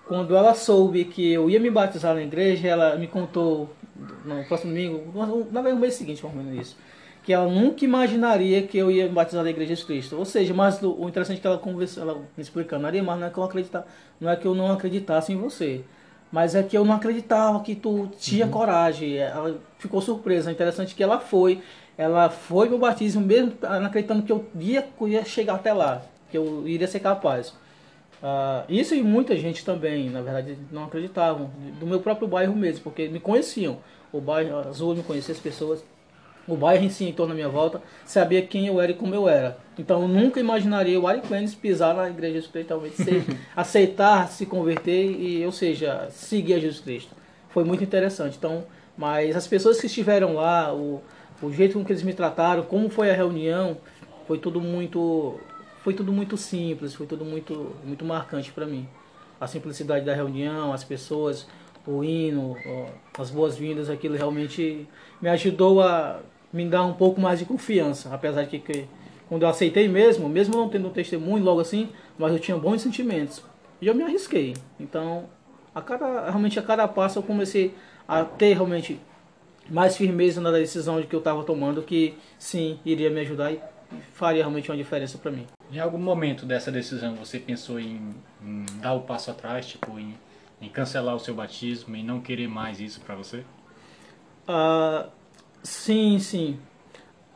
[0.07, 3.69] Quando ela soube que eu ia me batizar na igreja, ela me contou
[4.25, 5.11] no próximo domingo,
[5.51, 6.77] na verdade, no mês seguinte, mais ou menos isso
[7.27, 10.17] que ela nunca imaginaria que eu ia me batizar na Igreja de Cristo.
[10.17, 13.27] Ou seja, mas o interessante é que ela conversou, ela me explicando, Maria, mas não
[13.27, 13.85] é que eu acreditar,
[14.21, 15.85] não é que eu não acreditasse em você,
[16.31, 18.53] mas é que eu não acreditava que tu tinha uhum.
[18.53, 19.17] coragem.
[19.17, 20.53] Ela ficou surpresa.
[20.53, 21.61] Interessante que ela foi,
[21.99, 26.63] ela foi meu batismo mesmo acreditando que eu ia, ia chegar até lá, que eu
[26.69, 27.49] iria ser capaz.
[28.23, 32.85] Uh, isso e muita gente também, na verdade, não acreditavam, do meu próprio bairro mesmo,
[32.85, 33.79] porque me conheciam.
[34.13, 35.83] O bairro Azul me conhecia as pessoas
[36.47, 39.15] o bairro em si, em torno da minha volta, sabia quem eu era e como
[39.15, 39.59] eu era.
[39.79, 42.95] Então eu nunca imaginaria o Ari Clenis pisar na igreja Cristo, talvez
[43.55, 47.15] aceitar, se converter e, ou seja, seguir a Jesus Cristo.
[47.51, 48.37] Foi muito interessante.
[48.37, 48.65] Então,
[48.97, 51.03] mas as pessoas que estiveram lá, o,
[51.43, 53.77] o jeito com que eles me trataram, como foi a reunião,
[54.27, 55.39] foi tudo muito,
[55.83, 58.89] foi tudo muito simples, foi tudo muito, muito marcante para mim.
[59.41, 61.47] A simplicidade da reunião, as pessoas,
[61.87, 62.57] o hino,
[63.19, 64.89] as boas-vindas, aquilo realmente
[65.21, 66.21] me ajudou a
[66.53, 68.89] me dá um pouco mais de confiança, apesar de que, que
[69.29, 72.83] quando eu aceitei mesmo, mesmo não tendo um testemunho logo assim, mas eu tinha bons
[72.83, 73.43] sentimentos.
[73.81, 74.55] E eu me arrisquei.
[74.79, 75.25] Então,
[75.75, 77.75] a cada, realmente a cada passo eu comecei
[78.09, 78.99] a ter realmente
[79.69, 83.61] mais firmeza na decisão de que eu estava tomando, que sim, iria me ajudar e
[84.13, 85.47] faria realmente uma diferença para mim.
[85.71, 90.17] Em algum momento dessa decisão você pensou em, em dar o passo atrás, tipo em,
[90.61, 93.45] em, cancelar o seu batismo e não querer mais isso para você?
[94.49, 95.11] Uh,
[95.67, 96.61] Sim, sim.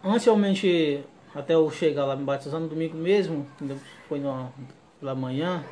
[0.05, 3.45] Antes realmente, até eu chegar lá me batizando domingo mesmo,
[4.09, 4.53] foi no,
[5.01, 5.64] pela manhã.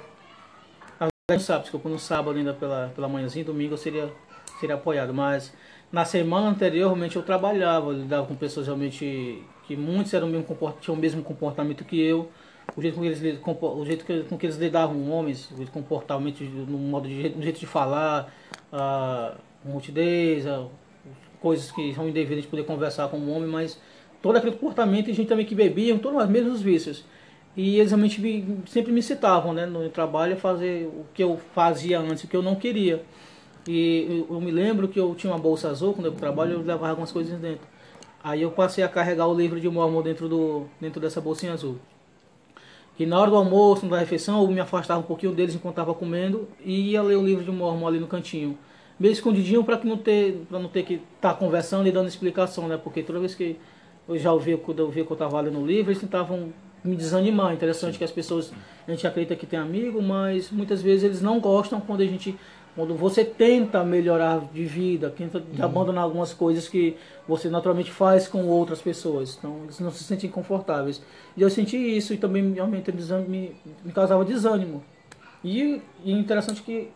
[1.30, 4.12] No sábado, porque no sábado ainda pela, pela manhãzinha, domingo eu seria,
[4.58, 5.14] seria apoiado.
[5.14, 5.54] Mas
[5.92, 10.44] na semana anterior realmente eu trabalhava, lidava com pessoas realmente que muitos eram mesmo,
[10.80, 12.28] tinham o mesmo comportamento que eu.
[12.76, 16.76] O jeito com que eles, o jeito com que eles lidavam homens, o comportamento, no
[16.76, 18.34] modo de, no jeito de falar,
[18.72, 20.66] a multidez, a,
[21.40, 23.80] coisas que são indevidas de poder conversar com um homem, mas
[24.22, 27.04] todo aquele comportamento e gente também que bebiam, todos os mesmos vícios.
[27.56, 31.38] E eles realmente me, sempre me citavam né, no trabalho a fazer o que eu
[31.54, 33.02] fazia antes, o que eu não queria.
[33.66, 36.58] E eu, eu me lembro que eu tinha uma bolsa azul, quando eu trabalho eu
[36.60, 37.66] levava algumas coisas dentro.
[38.22, 41.78] Aí eu passei a carregar o livro de Mormon dentro, do, dentro dessa bolsinha azul.
[42.98, 45.94] E na hora do almoço, na refeição, eu me afastava um pouquinho deles enquanto estava
[45.94, 48.58] comendo e ia ler o livro de Mormon ali no cantinho.
[48.98, 52.68] Meio escondidinho para não ter para não ter que estar tá conversando e dando explicação,
[52.68, 52.76] né?
[52.76, 53.56] Porque toda vez que
[54.08, 56.96] eu já ouvi quando eu vi que eu estava lendo o livro, eles tentavam me
[56.96, 57.52] desanimar.
[57.52, 57.98] Interessante Sim.
[57.98, 58.52] que as pessoas
[58.86, 62.38] a gente acredita que tem amigo, mas muitas vezes eles não gostam quando a gente
[62.78, 65.64] quando você tenta melhorar de vida, tenta uhum.
[65.64, 69.36] abandonar algumas coisas que você naturalmente faz com outras pessoas.
[69.36, 71.02] Então, eles não se sentem confortáveis.
[71.36, 74.84] E eu senti isso e também realmente me, me causava desânimo.
[75.42, 76.88] E, e interessante que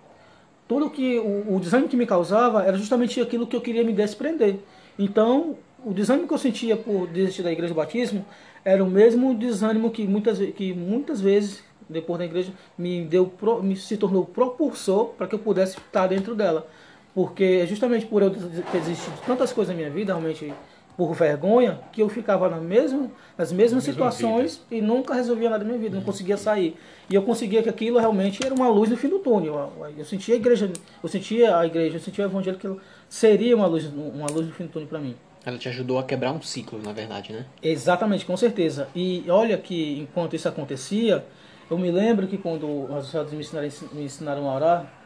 [0.73, 3.93] tudo que o, o desânimo que me causava era justamente aquilo que eu queria me
[3.93, 4.57] desprender.
[4.99, 8.25] Então, o desânimo que eu sentia por desistir da igreja do batismo
[8.65, 13.31] era o mesmo desânimo que muitas, que muitas vezes depois da igreja me deu
[13.63, 16.67] me se tornou propulsor para que eu pudesse estar dentro dela
[17.15, 20.55] porque é justamente por eu ter existido tantas coisas na minha vida realmente
[20.97, 24.77] por vergonha que eu ficava na mesma, nas mesmas situações vida.
[24.77, 26.77] e nunca resolvia nada na minha vida, não conseguia sair.
[27.09, 29.73] E eu conseguia que aquilo realmente era uma luz no fim do túnel.
[29.79, 30.71] Eu, eu sentia a igreja,
[31.03, 32.69] eu sentia a igreja, eu sentia o evangelho que
[33.09, 35.17] seria uma luz, uma luz no fim do túnel para mim.
[35.45, 37.47] Ela te ajudou a quebrar um ciclo, na verdade, né?
[37.63, 38.89] Exatamente, com certeza.
[38.95, 41.25] E olha que enquanto isso acontecia,
[41.69, 45.02] eu me lembro que quando os sacerdotes me ensinaram, me ensinaram a orar,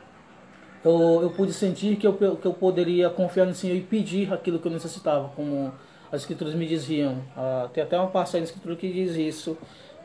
[0.86, 4.58] eu, eu pude sentir que eu, que eu poderia confiar no Senhor e pedir aquilo
[4.58, 5.72] que eu necessitava, como
[6.12, 7.18] as escrituras me diziam.
[7.36, 9.58] Ah, tem até uma passagem da escritura que diz isso,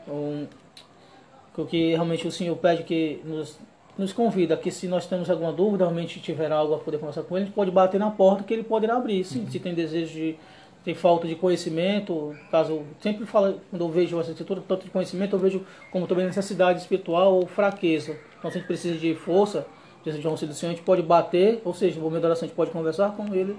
[0.08, 0.46] um,
[1.68, 3.58] que realmente o Senhor pede que nos,
[3.96, 7.36] nos convida que se nós temos alguma dúvida, realmente tiver algo a poder conversar com
[7.36, 9.24] ele, a gente pode bater na porta que ele poderá abrir.
[9.24, 9.50] Sim, uhum.
[9.50, 10.36] Se tem desejo de
[10.84, 15.36] tem falta de conhecimento, caso sempre falo, quando eu vejo essa escritura, tanto de conhecimento,
[15.36, 18.16] eu vejo como também necessidade espiritual ou fraqueza.
[18.36, 19.64] Então, se a gente precisa de força,
[20.10, 22.56] auxílio do Senhor, a gente pode bater, ou seja, no momento da oração a gente
[22.56, 23.56] pode conversar com Ele,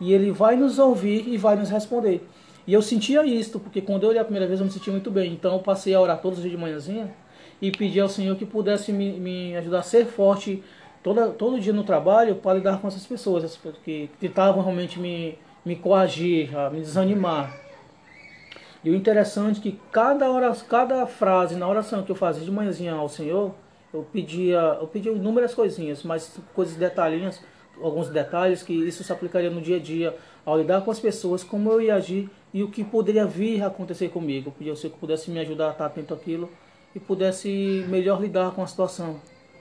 [0.00, 2.26] e Ele vai nos ouvir e vai nos responder.
[2.66, 5.10] E eu sentia isso, porque quando eu olhei a primeira vez eu me sentia muito
[5.10, 5.32] bem.
[5.32, 7.12] Então eu passei a orar todos os dias de manhãzinha
[7.60, 10.62] e pedi ao Senhor que pudesse me, me ajudar a ser forte
[11.02, 15.76] toda, todo dia no trabalho para lidar com essas pessoas que tentavam realmente me me
[15.76, 17.56] coagir, a me desanimar.
[18.84, 22.50] E o interessante é que cada, hora, cada frase na oração que eu fazia de
[22.50, 23.54] manhãzinha ao Senhor,
[23.92, 27.40] eu pedia, eu pedia inúmeras coisinhas, mas coisas detalhinhas,
[27.80, 31.44] alguns detalhes que isso se aplicaria no dia a dia, ao lidar com as pessoas,
[31.44, 34.48] como eu ia agir e o que poderia vir a acontecer comigo.
[34.48, 36.50] Eu pedia Senhor que pudesse me ajudar a estar atento àquilo
[36.94, 39.20] e pudesse melhor lidar com a situação.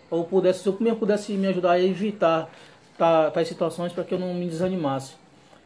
[0.10, 2.50] Ou pudesse, se eu pudesse me ajudar a evitar
[3.34, 5.16] tais situações para que eu não me desanimasse.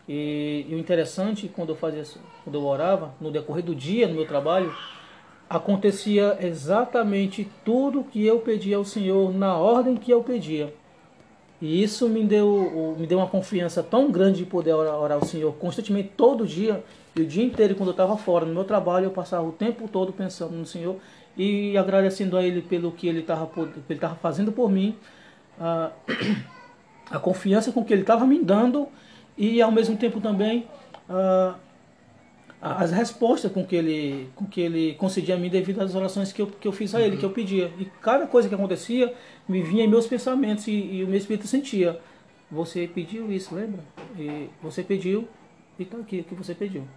[0.07, 2.03] E, e, o interessante, quando eu fazia
[2.43, 4.73] quando eu orava, no decorrer do dia, no meu trabalho,
[5.49, 10.73] acontecia exatamente tudo que eu pedia ao Senhor na ordem que eu pedia.
[11.61, 15.53] E isso me deu, me deu uma confiança tão grande de poder orar, ao Senhor
[15.53, 16.83] constantemente, todo dia,
[17.15, 19.87] e o dia inteiro, quando eu estava fora no meu trabalho, eu passava o tempo
[19.87, 20.97] todo pensando no Senhor
[21.37, 23.49] e agradecendo a Ele pelo que Ele estava
[24.21, 24.97] fazendo por mim,
[25.59, 25.91] a,
[27.09, 28.87] a confiança com que Ele estava me dando
[29.37, 30.67] e ao mesmo tempo também
[32.65, 36.41] as respostas com que ele com que ele concedia a mim devido às orações que
[36.41, 37.19] eu, que eu fiz a ele, uhum.
[37.19, 37.71] que eu pedia.
[37.77, 39.13] E cada coisa que acontecia
[39.47, 41.99] me vinha em meus pensamentos e, e o meu espírito sentia.
[42.49, 43.81] Você pediu isso, lembra?
[44.17, 45.27] E você pediu
[45.77, 46.87] e está aqui o que você pediu.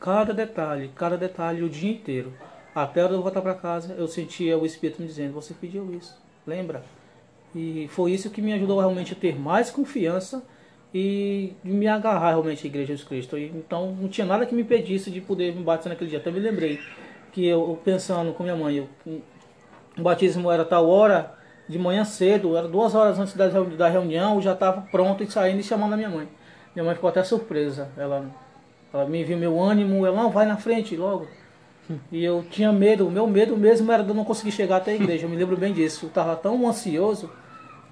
[0.00, 2.32] Cada detalhe, cada detalhe o dia inteiro.
[2.74, 6.16] Até eu voltar para casa, eu sentia o Espírito me dizendo: Você pediu isso,
[6.46, 6.82] lembra?
[7.54, 10.42] E foi isso que me ajudou realmente a ter mais confiança
[10.94, 13.36] e me agarrar realmente à Igreja de Jesus Cristo.
[13.36, 16.18] Então não tinha nada que me impedisse de poder me batizar naquele dia.
[16.18, 16.80] Até me lembrei
[17.32, 18.88] que eu, pensando com minha mãe, eu,
[19.98, 21.34] o batismo era tal hora,
[21.68, 25.30] de manhã cedo, era duas horas antes da, da reunião, eu já estava pronto e
[25.30, 26.28] saindo e chamando a minha mãe.
[26.74, 27.88] Minha mãe ficou até surpresa.
[27.96, 28.26] Ela,
[28.92, 31.26] ela me viu meu ânimo, ela não vai na frente logo.
[32.10, 34.92] E eu tinha medo, o meu medo mesmo era de eu não conseguir chegar até
[34.92, 35.26] a igreja.
[35.26, 36.06] Eu me lembro bem disso.
[36.06, 37.30] Eu estava tão ansioso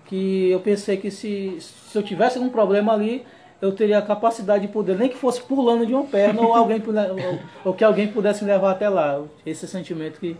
[0.06, 3.24] que eu pensei que se, se eu tivesse algum problema ali,
[3.60, 6.82] eu teria a capacidade de poder, nem que fosse pulando de uma perna ou, alguém,
[6.86, 9.24] ou, ou que alguém pudesse me levar até lá.
[9.46, 10.36] Esse sentimento que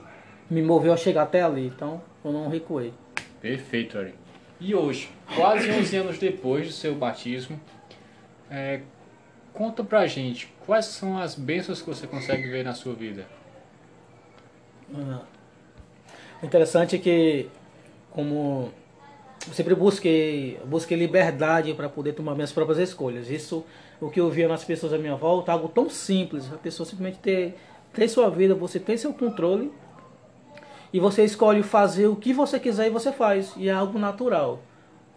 [0.51, 1.67] me moveu a chegar até ali.
[1.67, 2.93] Então, eu não recuei.
[3.41, 4.15] Perfeito, Ari.
[4.61, 7.61] E hoje, quase 11 anos depois do seu batismo,
[8.51, 8.81] é,
[9.53, 13.27] conta pra gente quais são as bênçãos que você consegue ver na sua vida.
[14.95, 15.23] Ah,
[16.43, 17.49] interessante é que,
[18.11, 18.73] como
[19.47, 23.31] eu sempre busquei, busquei liberdade para poder tomar minhas próprias escolhas.
[23.31, 23.65] Isso,
[24.01, 26.51] o que eu via nas pessoas à minha volta, algo tão simples.
[26.53, 27.57] A pessoa simplesmente ter,
[27.93, 29.73] ter sua vida, você tem seu controle
[30.93, 33.53] e você escolhe fazer o que você quiser e você faz.
[33.57, 34.61] E é algo natural.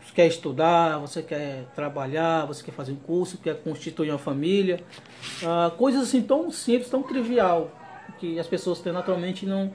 [0.03, 4.81] Você quer estudar, você quer trabalhar, você quer fazer um curso, quer constituir uma família.
[5.43, 7.71] Ah, coisas assim tão simples, tão trivial,
[8.17, 9.71] que as pessoas têm naturalmente não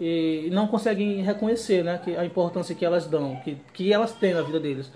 [0.00, 4.34] e não conseguem reconhecer né, que a importância que elas dão, que, que elas têm
[4.34, 4.92] na vida deles.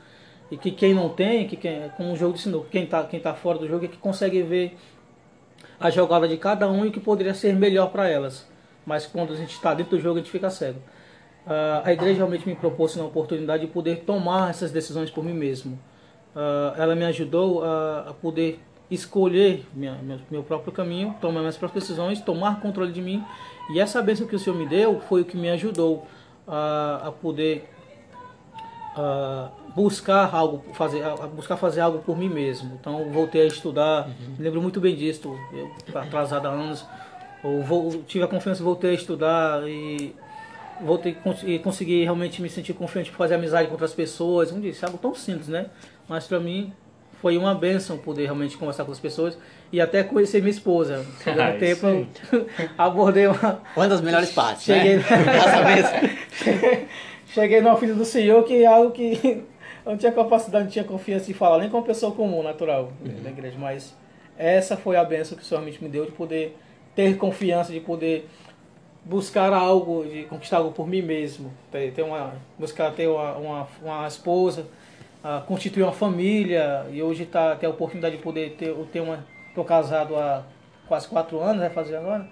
[0.51, 3.21] e que quem não tem, que quem, como um jogo de sinuca, quem está quem
[3.21, 4.77] tá fora do jogo é que consegue ver
[5.79, 8.47] a jogada de cada um e o que poderia ser melhor para elas.
[8.85, 10.81] Mas quando a gente está dentro do jogo, a gente fica cego.
[11.47, 15.33] Uh, a igreja realmente me proporcionou a oportunidade de poder tomar essas decisões por mim
[15.33, 15.79] mesmo.
[16.35, 18.61] Uh, ela me ajudou a, a poder
[18.91, 23.25] escolher minha, meu, meu, próprio caminho, tomar minhas próprias decisões, tomar controle de mim.
[23.73, 26.07] E essa bênção que o Senhor me deu foi o que me ajudou
[26.47, 27.69] a, a poder
[28.97, 32.77] a buscar algo, fazer, a buscar fazer algo por mim mesmo.
[32.81, 34.35] Então voltei a estudar, uhum.
[34.37, 36.85] me lembro muito bem disso, eu atrasado há anos,
[37.45, 40.15] eu vou, tive a confiança, voltei a estudar e
[40.83, 44.51] voltei e consegui realmente me sentir confiante para fazer amizade com outras pessoas.
[44.51, 45.67] Um dia, algo tão simples, né?
[46.09, 46.73] Mas para mim
[47.21, 49.39] foi uma benção poder realmente conversar com as pessoas
[49.71, 51.05] e até conhecer minha esposa.
[51.23, 52.07] Chegou ah, tempo, eu
[52.79, 53.61] abordei uma.
[53.77, 54.65] Uma das melhores partes.
[54.65, 54.97] Cheguei.
[54.97, 55.05] Né?
[57.27, 59.45] Cheguei no filho do Senhor, que é algo que
[59.85, 62.93] eu não tinha capacidade, não tinha confiança de falar, nem com uma pessoa comum, natural,
[63.05, 63.23] uhum.
[63.23, 63.57] da igreja.
[63.59, 63.95] Mas
[64.39, 66.57] essa foi a benção que o Senhor realmente me deu de poder
[66.95, 68.27] ter confiança, de poder
[69.05, 71.53] buscar algo, de conquistar algo por mim mesmo.
[71.71, 74.67] Ter, ter uma, buscar ter uma, uma, uma esposa
[75.47, 79.25] constituir uma família e hoje tá, ter a oportunidade de poder ter, ter uma.
[79.49, 80.45] Estou casado há
[80.89, 82.27] quase quatro anos, vai fazer agora.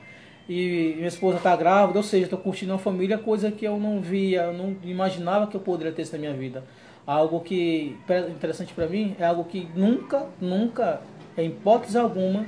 [0.48, 4.00] E minha esposa está grávida, ou seja, estou curtindo uma família, coisa que eu não
[4.00, 6.64] via, eu não imaginava que eu poderia ter isso na minha vida.
[7.06, 7.98] Algo que
[8.30, 11.02] interessante para mim é algo que nunca, nunca,
[11.36, 12.46] em hipótese alguma,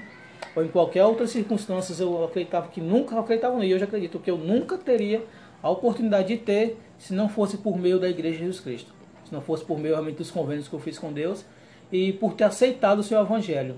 [0.56, 4.38] ou em qualquer outra circunstância, eu acreditava que nunca acreditava e hoje acredito que eu
[4.38, 5.22] nunca teria
[5.62, 8.99] a oportunidade de ter se não fosse por meio da Igreja de Jesus Cristo
[9.30, 11.44] se não fosse por meio realmente dos convênios que eu fiz com Deus
[11.90, 13.76] e por ter aceitado o seu evangelho.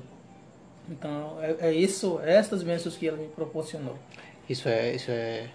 [0.91, 3.97] Então, é, é isso, é estas bênçãos que ele me proporcionou.
[4.49, 5.49] Isso é, isso é,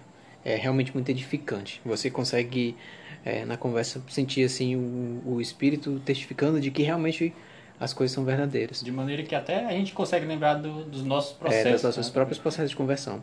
[0.44, 1.80] é realmente muito edificante.
[1.84, 2.76] Você consegue,
[3.24, 7.34] é, na conversa, sentir assim o, o Espírito testificando de que realmente
[7.78, 8.80] as coisas são verdadeiras.
[8.80, 11.66] De maneira que até a gente consegue lembrar do, dos nossos processos.
[11.66, 12.12] É, dos nossos né?
[12.12, 13.22] próprios processos de conversão.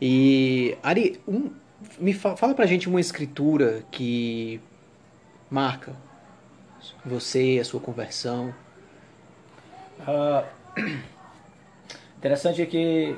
[0.00, 1.50] E, Ari, um,
[1.98, 4.60] me fa fala pra gente uma escritura que
[5.52, 5.94] marca
[7.04, 8.54] você, a sua conversão?
[10.00, 10.42] Uh,
[12.16, 13.14] interessante é que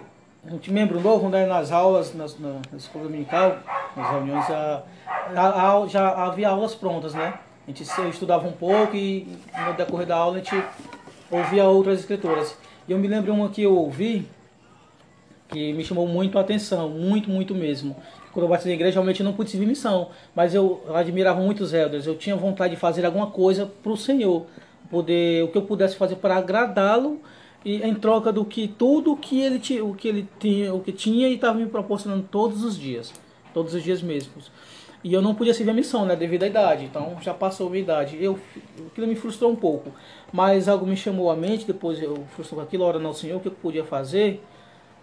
[0.51, 3.59] gente membro novo, né, nas aulas, nas, na, na escola dominical,
[3.97, 4.82] nas reuniões, a,
[5.35, 7.39] a, a, já havia aulas prontas, né?
[7.66, 9.26] A gente estudava um pouco e
[9.66, 10.62] no decorrer da aula a gente
[11.30, 12.59] ouvia outras escrituras.
[12.87, 14.28] E eu me lembro uma que eu ouvi
[15.49, 17.97] que me chamou muito a atenção, muito, muito mesmo
[18.35, 21.72] quando eu batizei na igreja, realmente não pude servir missão, mas eu admirava muito os
[21.72, 24.45] elders, eu tinha vontade de fazer alguma coisa para o Senhor,
[24.91, 27.20] poder o que eu pudesse fazer para agradá-lo
[27.64, 30.93] e em troca do que tudo que ele tinha, o que ele tinha, o que
[30.93, 33.14] tinha e estava me proporcionando todos os dias,
[33.55, 34.51] todos os dias mesmos.
[35.05, 36.87] E eu não podia servir a missão, né, devido à idade.
[36.87, 38.16] Então já passou a minha idade.
[38.18, 38.39] Eu,
[38.87, 39.93] aquilo me frustrou um pouco,
[40.32, 41.66] mas algo me chamou à mente.
[41.66, 44.43] Depois eu frustrou aquilo, hora não, Senhor, o que eu podia fazer?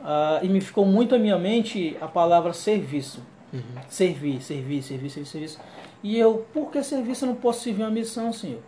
[0.01, 3.23] Uh, e me ficou muito à minha mente a palavra serviço.
[3.53, 3.61] Uhum.
[3.87, 5.59] Servir, servir, servir, servir, serviço.
[6.01, 8.61] E eu, por que serviço eu não posso servir uma missão, Senhor?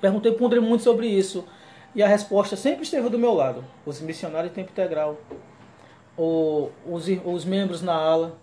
[0.00, 1.44] Perguntei, ponderei muito sobre isso.
[1.94, 3.64] E a resposta sempre esteve do meu lado.
[3.86, 5.16] Os missionários de tempo integral,
[6.16, 8.36] o, os, os membros na ala,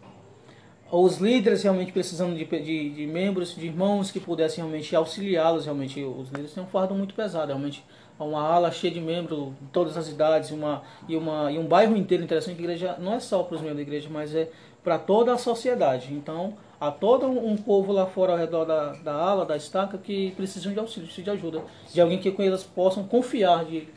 [0.91, 5.65] os líderes realmente precisando de, de, de membros, de irmãos que pudessem realmente auxiliá-los.
[5.65, 7.83] Realmente, os líderes têm um fardo muito pesado, realmente
[8.23, 11.95] uma ala cheia de membros de todas as idades uma, e, uma, e um bairro
[11.95, 12.57] inteiro interessante.
[12.57, 14.49] A igreja não é só para os membros da igreja, mas é
[14.83, 16.13] para toda a sociedade.
[16.13, 20.31] Então, há todo um povo lá fora ao redor da, da ala, da estaca, que
[20.31, 21.63] precisam de auxílio, precisam de ajuda,
[21.93, 23.87] de alguém que elas possam confiar, de,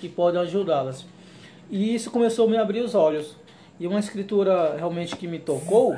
[0.00, 1.04] que pode ajudá-las.
[1.70, 3.36] E isso começou a me abrir os olhos.
[3.80, 5.96] E uma escritura realmente que me tocou,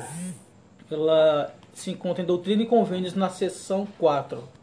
[0.89, 4.60] ela se encontra em Doutrina e Convênios na seção 4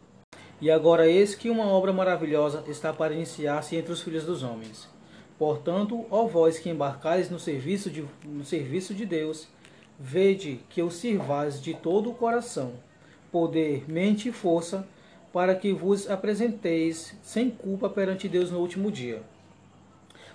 [0.61, 4.89] e agora eis que uma obra maravilhosa está para iniciar-se entre os filhos dos homens.
[5.37, 9.47] Portanto, ó vós que embarcais no serviço de, no serviço de Deus,
[9.97, 12.73] vede que o sirvais de todo o coração,
[13.31, 14.85] poder, mente e força,
[15.31, 19.21] para que vos apresenteis sem culpa perante Deus no último dia.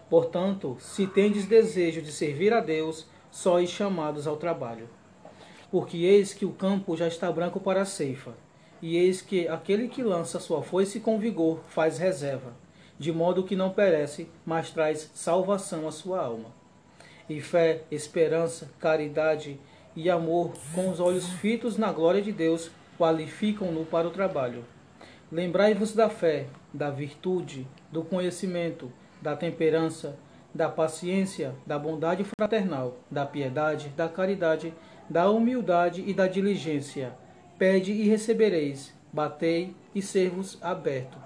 [0.08, 4.88] Portanto, se tendes desejo de servir a Deus, sois chamados ao trabalho.
[5.70, 8.32] Porque eis que o campo já está branco para a ceifa
[8.84, 12.52] e eis que aquele que lança sua foice com vigor faz reserva,
[12.98, 16.50] de modo que não perece, mas traz salvação à sua alma.
[17.26, 19.58] E fé, esperança, caridade
[19.96, 24.66] e amor, com os olhos fitos na glória de Deus, qualificam-no para o trabalho.
[25.32, 30.14] Lembrai-vos da fé, da virtude, do conhecimento, da temperança,
[30.54, 34.74] da paciência, da bondade fraternal, da piedade, da caridade,
[35.08, 37.14] da humildade e da diligência
[37.58, 41.16] Pede e recebereis, batei e ser-vos aberto.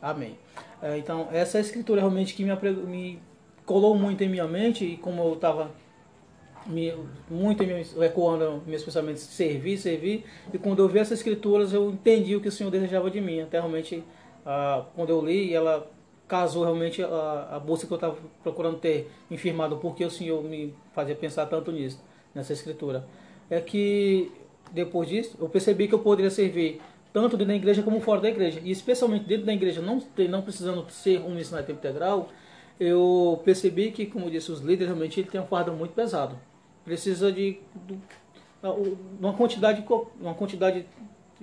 [0.00, 0.36] Amém.
[0.82, 2.52] É, então, essa escritura realmente que me,
[2.86, 3.18] me
[3.64, 5.70] colou muito em minha mente e como eu estava
[7.30, 7.62] muito
[8.02, 12.48] ecoando meus pensamentos, servir, servir, e quando eu vi essas escrituras eu entendi o que
[12.48, 14.02] o Senhor desejava de mim, até realmente
[14.94, 15.88] quando eu li, ela
[16.28, 20.74] casou realmente a, a busca que eu estava procurando ter infirmado, porque o Senhor me
[20.92, 22.02] fazia pensar tanto nisso,
[22.34, 23.06] nessa escritura.
[23.48, 24.32] É que
[24.72, 26.80] depois disso eu percebi que eu poderia servir
[27.12, 30.42] tanto dentro da igreja como fora da igreja, e especialmente dentro da igreja, não, não
[30.42, 32.28] precisando ser um missionário tempo integral,
[32.78, 36.38] eu percebi que, como disse os líderes, realmente ele tem um fardo muito pesado.
[36.84, 37.98] Precisa de, de
[39.18, 39.82] uma quantidade,
[40.20, 40.84] uma quantidade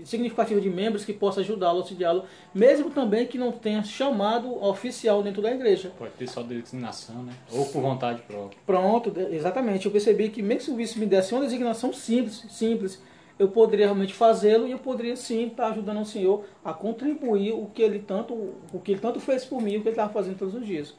[0.04, 5.42] significativa de membros que possa ajudá-lo, auxiliá-lo, mesmo também que não tenha chamado oficial dentro
[5.42, 5.92] da igreja.
[5.98, 7.34] Pode ter só designação, né?
[7.52, 8.58] Ou por vontade própria.
[8.66, 9.86] Pronto, exatamente.
[9.86, 13.02] Eu percebi que mesmo se o vice me desse uma designação simples, simples,
[13.38, 17.68] eu poderia realmente fazê-lo e eu poderia sim estar ajudando o Senhor a contribuir o
[17.74, 20.38] que ele tanto, o que ele tanto fez por mim, o que ele estava fazendo
[20.38, 20.96] todos os dias.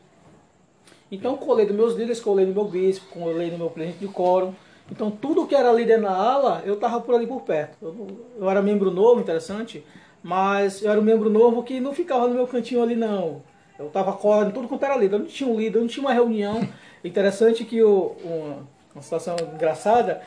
[1.11, 4.55] Então colei dos meus líderes, colei no meu bispo, colei no meu presidente de quórum,
[4.91, 7.76] então tudo que era líder na ala, eu estava por ali por perto.
[7.80, 8.07] Eu,
[8.39, 9.85] eu, era membro novo, interessante,
[10.22, 13.43] mas eu era um membro novo que não ficava no meu cantinho ali não.
[13.78, 15.16] Eu estava colando tudo quanto era líder.
[15.16, 16.61] Eu não tinha um líder, eu não tinha uma reunião.
[17.03, 20.23] Interessante que o, uma, uma situação engraçada,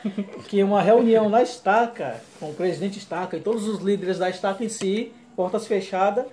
[0.48, 4.62] que uma reunião na estaca, com o presidente estaca e todos os líderes da estaca
[4.62, 6.26] em si, portas fechadas,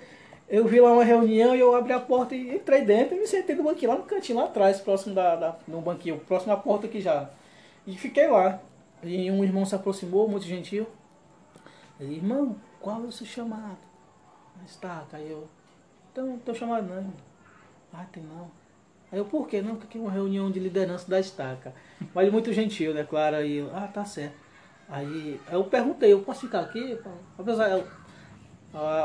[0.48, 3.26] eu vi lá uma reunião e eu abri a porta e entrei dentro e me
[3.26, 6.58] sentei no banquinho, lá no cantinho, lá atrás, próximo da, da no banquinho, próximo à
[6.58, 7.30] porta aqui já.
[7.88, 8.60] E fiquei lá.
[9.02, 10.88] E um irmão se aproximou, muito gentil.
[12.00, 13.78] Ele, irmão, qual é o seu chamado?
[14.66, 15.18] Estaca.
[15.18, 15.48] Aí eu,
[16.12, 17.14] então, não estou chamado não, irmão.
[17.94, 18.50] Ah, tem não.
[19.16, 19.62] Aí eu, por quê?
[19.62, 21.74] Não, porque aqui é uma reunião de liderança da estaca.
[22.14, 23.38] Mas muito gentil, né, claro.
[23.38, 24.36] Aí eu, ah, tá certo.
[24.90, 27.00] Aí eu perguntei, eu posso ficar aqui?
[27.40, 27.86] Apesar, eu,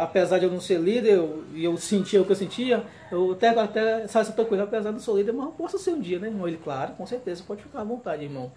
[0.00, 2.82] apesar de eu não ser líder eu, e eu sentia o que eu sentia,
[3.12, 5.92] eu até, até sabe essa coisa, apesar de não ser líder, mas eu posso ser
[5.92, 6.48] um dia, né, irmão?
[6.48, 8.50] Ele, claro, com certeza, pode ficar à vontade, irmão.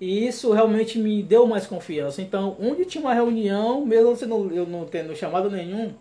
[0.00, 2.22] E isso realmente me deu mais confiança.
[2.22, 5.92] Então, onde tinha uma reunião, mesmo sendo, eu não tendo chamado nenhum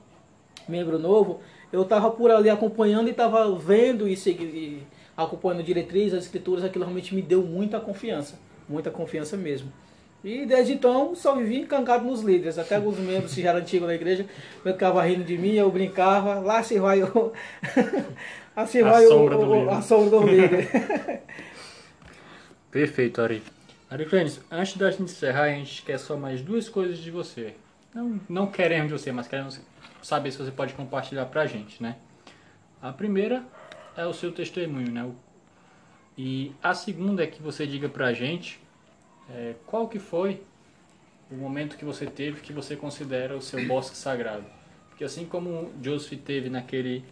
[0.66, 1.42] membro novo,
[1.74, 4.84] eu estava por ali acompanhando e estava vendo e, e
[5.16, 8.40] acompanhando diretrizes, as escrituras, aquilo realmente me deu muita confiança.
[8.68, 9.72] Muita confiança mesmo.
[10.24, 12.58] E desde então só vivi encancado nos líderes.
[12.58, 14.26] Até alguns membros que já eram antigos na igreja
[14.64, 16.40] ficavam rindo de mim, eu brincava.
[16.40, 17.34] Lá se vai o.
[18.56, 20.70] assim vai o, o, a sombra do líder.
[22.72, 23.44] Perfeito, Ari.
[23.90, 27.54] Ari Clênis, antes da gente encerrar, a gente quer só mais duas coisas de você.
[27.94, 29.60] Não, não queremos de você, mas queremos
[30.02, 31.98] saber se você pode compartilhar pra gente, né?
[32.82, 33.44] A primeira
[33.96, 35.10] é o seu testemunho, né?
[36.18, 38.60] E a segunda é que você diga pra gente
[39.30, 40.44] é, qual que foi
[41.32, 44.46] o momento que você teve que você considera o seu bosque sagrado?
[44.90, 47.04] Porque assim como Joseph teve naquele,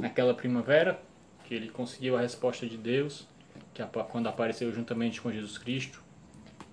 [0.00, 1.00] naquela primavera,
[1.44, 3.26] que ele conseguiu a resposta de Deus,
[3.72, 6.02] que quando apareceu juntamente com Jesus Cristo,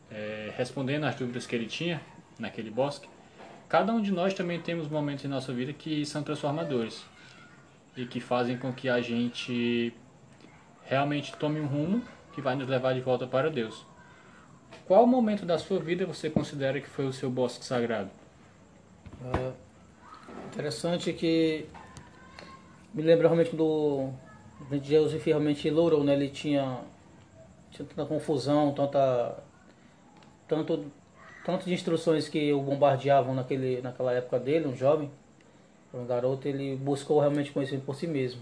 [0.10, 2.02] é, respondendo às dúvidas que ele tinha
[2.40, 3.08] naquele bosque,
[3.70, 7.06] cada um de nós também temos momentos em nossa vida que são transformadores
[7.98, 9.94] e que fazem com que a gente
[10.86, 12.02] realmente tome um rumo
[12.34, 13.86] que vai nos levar de volta para Deus.
[14.86, 18.10] Qual momento da sua vida você considera que foi o seu bosque sagrado?
[19.34, 19.52] É
[20.46, 21.66] interessante que
[22.94, 24.12] me lembra realmente do
[24.84, 26.14] Joseph realmente lourou, né?
[26.14, 26.80] Ele tinha,
[27.72, 29.44] tinha tanta confusão, tanta
[30.48, 30.86] tanto
[31.44, 35.10] tanto de instruções que o bombardeavam naquele naquela época dele, um jovem,
[35.94, 38.42] um garoto, ele buscou realmente conhecer por si mesmo.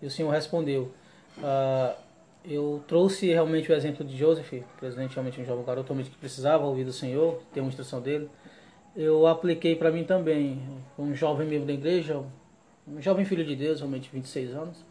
[0.00, 0.90] E o Senhor respondeu.
[1.38, 1.94] Uh,
[2.44, 6.84] eu trouxe realmente o exemplo de Joseph, presidente realmente um jovem garoto que precisava ouvir
[6.84, 8.28] do Senhor, ter uma instrução dele.
[8.96, 10.60] Eu apliquei para mim também,
[10.98, 12.20] um jovem membro da igreja,
[12.86, 14.84] um jovem filho de Deus, realmente 26 anos,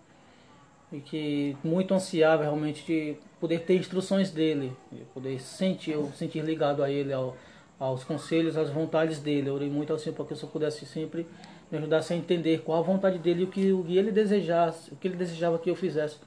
[0.92, 6.44] e que muito ansiava realmente de poder ter instruções dele, de poder sentir, eu sentir
[6.44, 7.36] ligado a ele, ao,
[7.78, 9.50] aos conselhos, às vontades dele.
[9.50, 11.28] Eu orei muito ao Senhor para que eu só pudesse sempre
[11.72, 14.92] me ajudasse a entender qual a vontade dele e o que, o que ele desejasse,
[14.92, 16.18] o que ele desejava que eu fizesse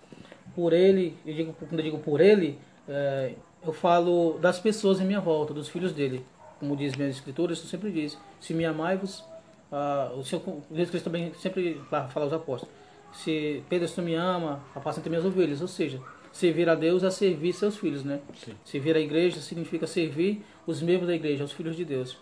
[0.55, 3.35] por ele, eu digo, quando eu digo por ele, é,
[3.65, 6.25] eu falo das pessoas em minha volta, dos filhos dele.
[6.61, 9.25] Como diz minhas escrituras, eu sempre diz, se me amai-vos,
[9.71, 12.73] ah, o Senhor, Jesus Cristo também sempre fala aos apóstolos,
[13.13, 16.01] se Pedro se me ama, apacenta minhas ovelhas, ou seja,
[16.33, 18.21] servir a Deus é servir seus filhos, né?
[18.35, 18.55] Sim.
[18.65, 22.19] Servir a igreja significa servir os membros da igreja, os filhos de Deus.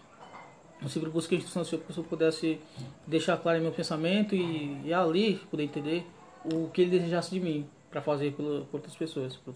[0.83, 2.61] Eu sempre busquei a instrução do Senhor para que eu pudesse
[3.07, 6.05] deixar claro meu pensamento e, e ali poder entender
[6.45, 9.55] o que ele desejasse de mim para fazer por, por, outras pessoas, por,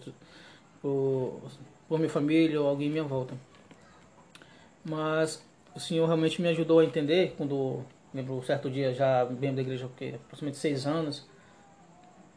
[0.81, 1.41] por,
[1.89, 3.35] por minha família ou alguém à minha volta.
[4.85, 9.57] Mas o Senhor realmente me ajudou a entender quando lembro um certo dia já membro
[9.57, 11.27] da igreja, porque aproximadamente seis anos.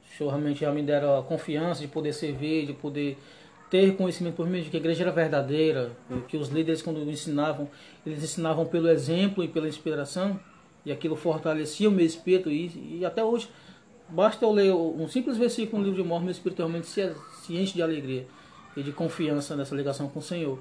[0.03, 3.17] O Senhor realmente já me deram a confiança de poder servir, de poder
[3.71, 5.93] ter conhecimento por mim de que a igreja era verdadeira,
[6.29, 7.69] que os líderes quando ensinavam,
[8.05, 10.39] eles ensinavam pelo exemplo e pela inspiração,
[10.85, 13.49] e aquilo fortalecia o meu espírito e, e até hoje
[14.09, 17.57] basta eu ler um simples versículo no livro de Mormon, meu espírito realmente se, se
[17.57, 18.27] enche de alegria
[18.77, 20.59] e de confiança nessa ligação com o Senhor.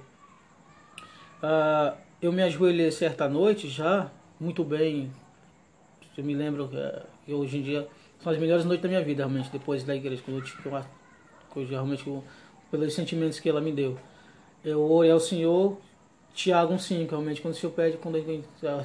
[1.41, 5.11] Ah, eu me ajoelhei certa noite já, muito bem.
[6.17, 7.87] Eu me lembro que, que hoje em dia
[8.21, 10.67] são as melhores noites da minha vida, realmente, depois da igreja, quando eu tive que
[10.67, 12.03] eu, realmente
[12.69, 13.97] pelos sentimentos que ela me deu.
[14.63, 15.77] Eu orei ao Senhor,
[16.33, 18.17] Tiago 1,5, realmente, quando o Senhor pede, quando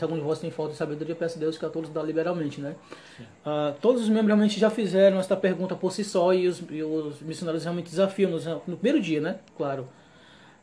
[0.01, 2.61] algum de vós tem falta de sabedoria, peça a Deus que a todos dá liberalmente,
[2.61, 2.75] né?
[3.21, 6.83] Uh, todos os membros realmente já fizeram esta pergunta por si só e os, e
[6.83, 9.39] os missionários realmente desafiam nos, no primeiro dia, né?
[9.57, 9.89] Claro.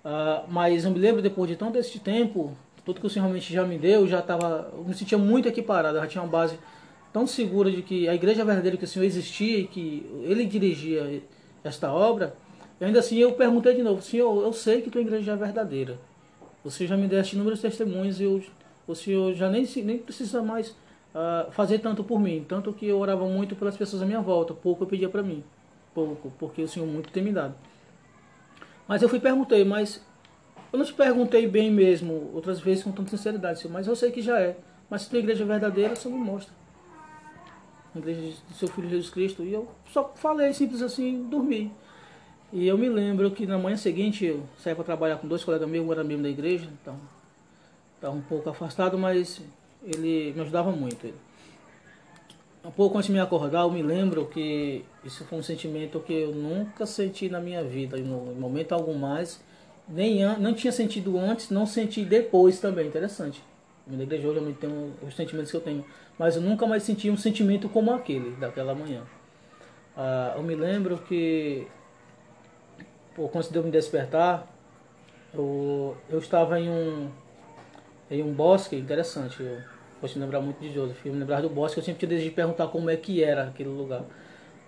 [0.04, 3.54] Uh, mas eu me lembro, depois de tanto esse tempo, tudo que o Senhor realmente
[3.54, 6.58] já me deu, já estava, eu me sentia muito equiparado, já tinha uma base
[7.14, 11.22] tão segura de que a igreja verdadeira que o Senhor existia e que Ele dirigia
[11.64, 12.36] esta obra,
[12.82, 16.00] e ainda assim eu perguntei de novo, Senhor, eu sei que tua igreja é verdadeira.
[16.64, 18.44] Você já me deste inúmeros testemunhos e eu,
[18.88, 22.44] o Senhor já nem, nem precisa mais uh, fazer tanto por mim.
[22.48, 25.44] Tanto que eu orava muito pelas pessoas à minha volta, pouco eu pedia para mim.
[25.94, 27.54] Pouco, porque o Senhor muito tem me dado.
[28.88, 30.04] Mas eu fui perguntei, mas
[30.74, 34.10] eu não te perguntei bem mesmo, outras vezes com tanta sinceridade, Senhor, mas eu sei
[34.10, 34.58] que já é.
[34.90, 36.52] Mas se tem igreja verdadeira, só me mostra.
[37.94, 39.44] A igreja do seu Filho Jesus Cristo.
[39.44, 41.72] E eu só falei simples assim, dormi.
[42.54, 45.70] E eu me lembro que na manhã seguinte eu saí para trabalhar com dois colegas
[45.70, 47.00] meus, um era membro da igreja, então
[47.96, 49.42] estava um pouco afastado, mas
[49.82, 51.06] ele me ajudava muito.
[51.06, 51.16] Ele.
[52.64, 56.14] Um pouco antes de me acordar, eu me lembro que isso foi um sentimento que
[56.14, 59.42] eu nunca senti na minha vida, em momento algum mais.
[59.88, 62.86] Nem não tinha sentido antes, não senti depois também.
[62.86, 63.42] Interessante.
[63.88, 65.84] Na igreja hoje eu tenho os sentimentos que eu tenho,
[66.20, 69.04] mas eu nunca mais senti um sentimento como aquele daquela manhã.
[69.96, 71.66] Ah, eu me lembro que
[73.16, 74.48] Pô, deu me despertar,
[75.34, 77.10] eu, eu estava em um,
[78.10, 79.42] em um bosque interessante.
[79.42, 79.60] Eu
[80.00, 81.06] posso me lembrar muito de Joseph.
[81.06, 83.48] Eu me lembrar do bosque, eu sempre tinha desejo de perguntar como é que era
[83.48, 84.04] aquele lugar.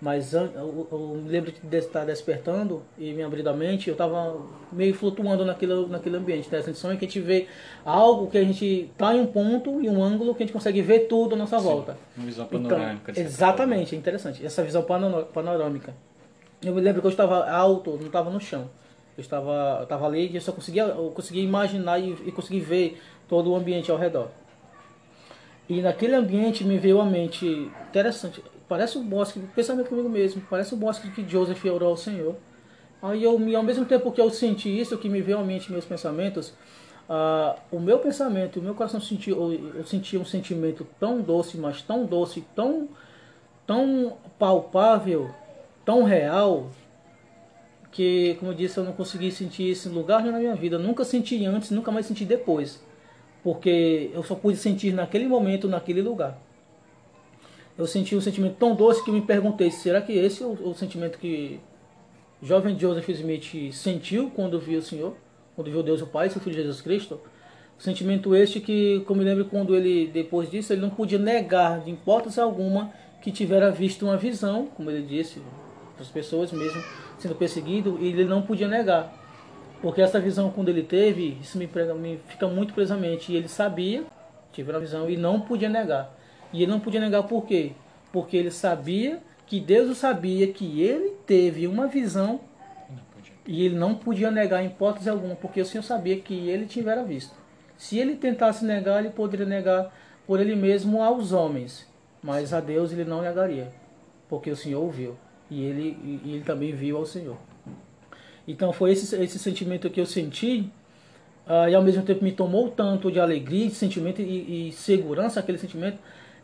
[0.02, 4.38] Mas eu, eu, me lembro de estar despertando e me abrindo a mente, eu estava
[4.70, 6.52] meio flutuando naquele, naquele ambiente.
[6.52, 6.58] Né?
[6.58, 7.48] A sensação é que a gente vê
[7.86, 10.82] algo que a gente está em um ponto, em um ângulo, que a gente consegue
[10.82, 11.98] ver tudo à nossa Sim, volta.
[12.18, 13.12] Uma visão panorâmica.
[13.12, 14.46] Então, exatamente, é interessante.
[14.46, 15.94] Essa visão panorâmica.
[16.64, 18.70] Eu me lembro que eu estava alto, não estava no chão.
[19.18, 22.62] Eu estava, eu estava ali e eu só conseguia, eu conseguia imaginar e, e conseguir
[22.62, 24.30] ver todo o ambiente ao redor.
[25.68, 27.46] E naquele ambiente me veio à mente
[27.90, 28.44] interessante.
[28.68, 32.36] Parece um bosque, pensamento comigo mesmo, parece um bosque que Joseph orou ao Senhor.
[33.02, 35.86] Aí eu, ao mesmo tempo que eu senti isso, que me veio à mente meus
[35.86, 36.54] pensamentos,
[37.10, 41.82] uh, o meu pensamento, o meu coração sentiu, eu senti um sentimento tão doce, mas
[41.82, 42.88] tão doce, tão,
[43.68, 45.30] tão palpável,
[45.86, 46.70] tão real
[47.92, 50.78] que, como eu disse, eu não consegui sentir esse lugar na minha vida.
[50.80, 52.84] Nunca senti antes, nunca mais senti depois.
[53.44, 56.38] Porque eu só pude sentir naquele momento, naquele lugar.
[57.78, 61.18] Eu senti um sentimento tão doce que me perguntei: será que esse é o, sentimento
[61.18, 61.60] que
[62.42, 65.16] jovem Joseph Smith sentiu quando viu o Senhor?
[65.56, 67.20] Quando viu Deus o Pai, seu Filho Jesus Cristo?
[67.78, 71.92] Sentimento este que, como me lembro, quando ele, depois disso, ele não podia negar, de
[71.92, 75.42] hipótese alguma, que tivera visto uma visão, como ele disse,
[76.00, 76.84] as pessoas mesmo
[77.18, 79.14] sendo perseguido e ele não podia negar.
[79.82, 81.70] Porque essa visão quando ele teve, isso me,
[82.00, 83.32] me fica muito presamente.
[83.32, 84.06] E ele sabia,
[84.52, 86.16] tive a visão e não podia negar.
[86.52, 87.74] E ele não podia negar por quê?
[88.12, 92.40] Porque ele sabia que Deus o sabia que ele teve uma visão
[93.46, 97.04] e ele não podia negar em hipótese alguma, porque o Senhor sabia que ele tivera
[97.04, 97.36] visto.
[97.76, 99.94] Se ele tentasse negar, ele poderia negar
[100.26, 101.86] por ele mesmo aos homens,
[102.22, 103.74] mas a Deus ele não negaria,
[104.30, 105.18] porque o Senhor ouviu
[105.50, 107.38] e ele, e ele também viu ao Senhor.
[108.48, 110.70] Então foi esse, esse sentimento que eu senti
[111.48, 115.40] uh, e ao mesmo tempo me tomou tanto de alegria, de sentimento e, e segurança,
[115.40, 115.98] aquele sentimento,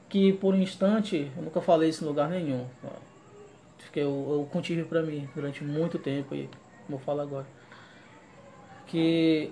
[0.07, 2.65] que por um instante, eu nunca falei isso em lugar nenhum.
[3.77, 6.49] Fiquei, eu, eu contive para mim durante muito tempo e
[6.87, 7.45] vou falar agora.
[8.87, 9.51] Que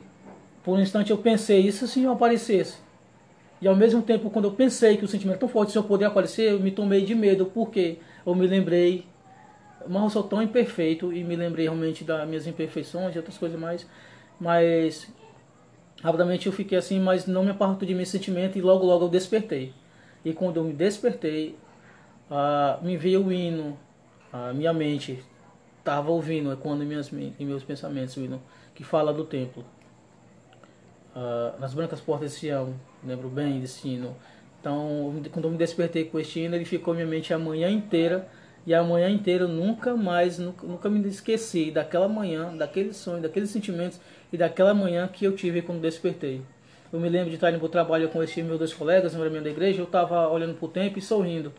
[0.64, 2.78] por um instante eu pensei, isso se não aparecesse?
[3.62, 5.84] E ao mesmo tempo, quando eu pensei que o sentimento é tão forte, se eu
[5.84, 9.06] poder aparecer, eu me tomei de medo, porque eu me lembrei
[9.90, 13.60] mas eu sou tão imperfeito e me lembrei realmente das minhas imperfeições e outras coisas
[13.60, 13.88] mais.
[14.40, 15.12] Mas
[16.02, 19.10] rapidamente eu fiquei assim, mas não me aparto de meu sentimento e logo logo eu
[19.10, 19.74] despertei.
[20.24, 21.56] E quando eu me despertei,
[22.82, 23.78] me veio o hino,
[24.32, 25.24] a minha mente
[25.80, 28.42] estava ouvindo, quando em, minhas, meus pensamentos o hino
[28.76, 29.64] que fala do templo.
[31.60, 32.74] Nas brancas portas de Sião,
[33.04, 34.16] lembro bem desse hino.
[34.60, 38.28] Então, quando eu me despertei com este hino, ele ficou minha mente a manhã inteira.
[38.68, 43.22] E a manhã inteira eu nunca mais, nunca, nunca me esqueci daquela manhã, daquele sonho,
[43.22, 43.98] daqueles sentimentos
[44.32, 46.42] e daquela manhã que eu tive quando despertei.
[46.92, 49.42] Eu me lembro de estar indo para o trabalho com esses meus dois colegas, no
[49.42, 51.54] da igreja, eu estava olhando para o tempo e sorrindo.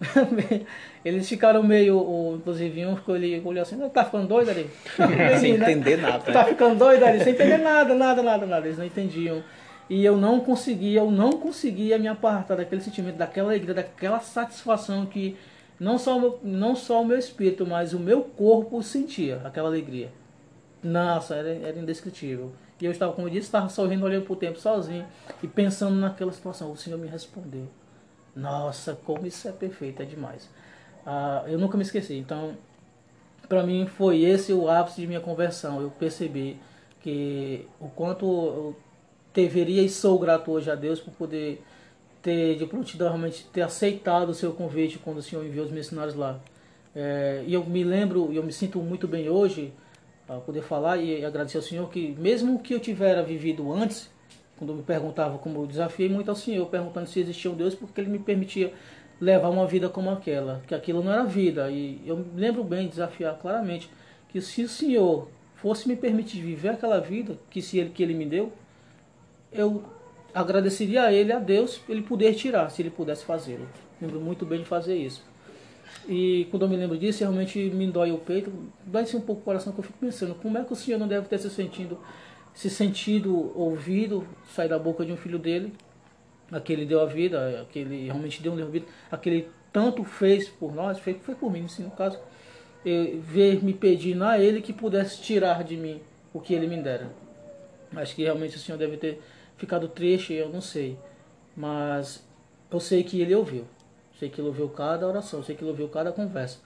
[1.04, 4.68] Eles ficaram meio, inclusive um ficou ali, olhou assim, tá ficando doido ali?
[5.38, 5.70] sem né?
[5.70, 6.32] entender nada.
[6.32, 8.66] Tá ficando doido ali, sem entender nada, nada, nada, nada.
[8.66, 9.44] Eles não entendiam.
[9.88, 15.06] E eu não conseguia, eu não conseguia me apartar daquele sentimento, daquela alegria, daquela satisfação
[15.06, 15.36] que
[15.82, 20.12] não só, não só o meu espírito, mas o meu corpo sentia aquela alegria.
[20.80, 22.52] Nossa, era, era indescritível.
[22.80, 25.04] E eu estava, como eu disse, estava sorrindo, olhando para o tempo sozinho
[25.42, 26.70] e pensando naquela situação.
[26.70, 27.66] O Senhor me respondeu.
[28.34, 30.48] Nossa, como isso é perfeito, é demais.
[31.04, 32.14] Ah, eu nunca me esqueci.
[32.14, 32.56] Então,
[33.48, 35.80] para mim foi esse o ápice de minha conversão.
[35.80, 36.60] Eu percebi
[37.00, 38.76] que o quanto eu
[39.34, 41.60] deveria e sou grato hoje a Deus por poder
[42.22, 46.14] ter de prontidão realmente ter aceitado o seu convite quando o Senhor enviou os missionários
[46.14, 46.40] lá.
[46.94, 49.72] É, e eu me lembro, e eu me sinto muito bem hoje
[50.28, 54.10] a poder falar e agradecer ao Senhor que mesmo que eu tivera vivido antes,
[54.56, 58.00] quando me perguntava como eu desafiei muito ao Senhor, perguntando se existia um Deus, porque
[58.00, 58.72] Ele me permitia
[59.20, 61.70] levar uma vida como aquela, que aquilo não era vida.
[61.70, 63.90] E eu me lembro bem, desafiar claramente,
[64.28, 68.14] que se o Senhor fosse me permitir viver aquela vida que se ele que Ele
[68.14, 68.52] me deu,
[69.52, 69.84] eu
[70.34, 73.68] agradeceria a Ele, a Deus, Ele poder tirar, se Ele pudesse fazê-lo.
[74.00, 75.24] Lembro muito bem de fazer isso.
[76.08, 78.52] E quando eu me lembro disso, realmente me dói o peito,
[78.84, 81.06] dói-se um pouco o coração, que eu fico pensando, como é que o Senhor não
[81.06, 81.98] deve ter se sentido,
[82.54, 85.72] se sentido ouvido, sair da boca de um filho dele,
[86.50, 91.14] aquele deu a vida, aquele realmente deu a vida, aquele tanto fez por nós, foi,
[91.14, 92.18] foi por mim, assim, no caso,
[93.20, 96.00] ver me pedindo a ele que pudesse tirar de mim
[96.32, 97.10] o que ele me dera.
[97.94, 99.20] Acho que realmente o Senhor deve ter
[99.62, 100.98] ficado triste, eu não sei.
[101.56, 102.26] Mas
[102.68, 103.64] eu sei que ele ouviu.
[104.18, 106.58] Sei que ele ouviu cada oração, sei que ele ouviu cada conversa.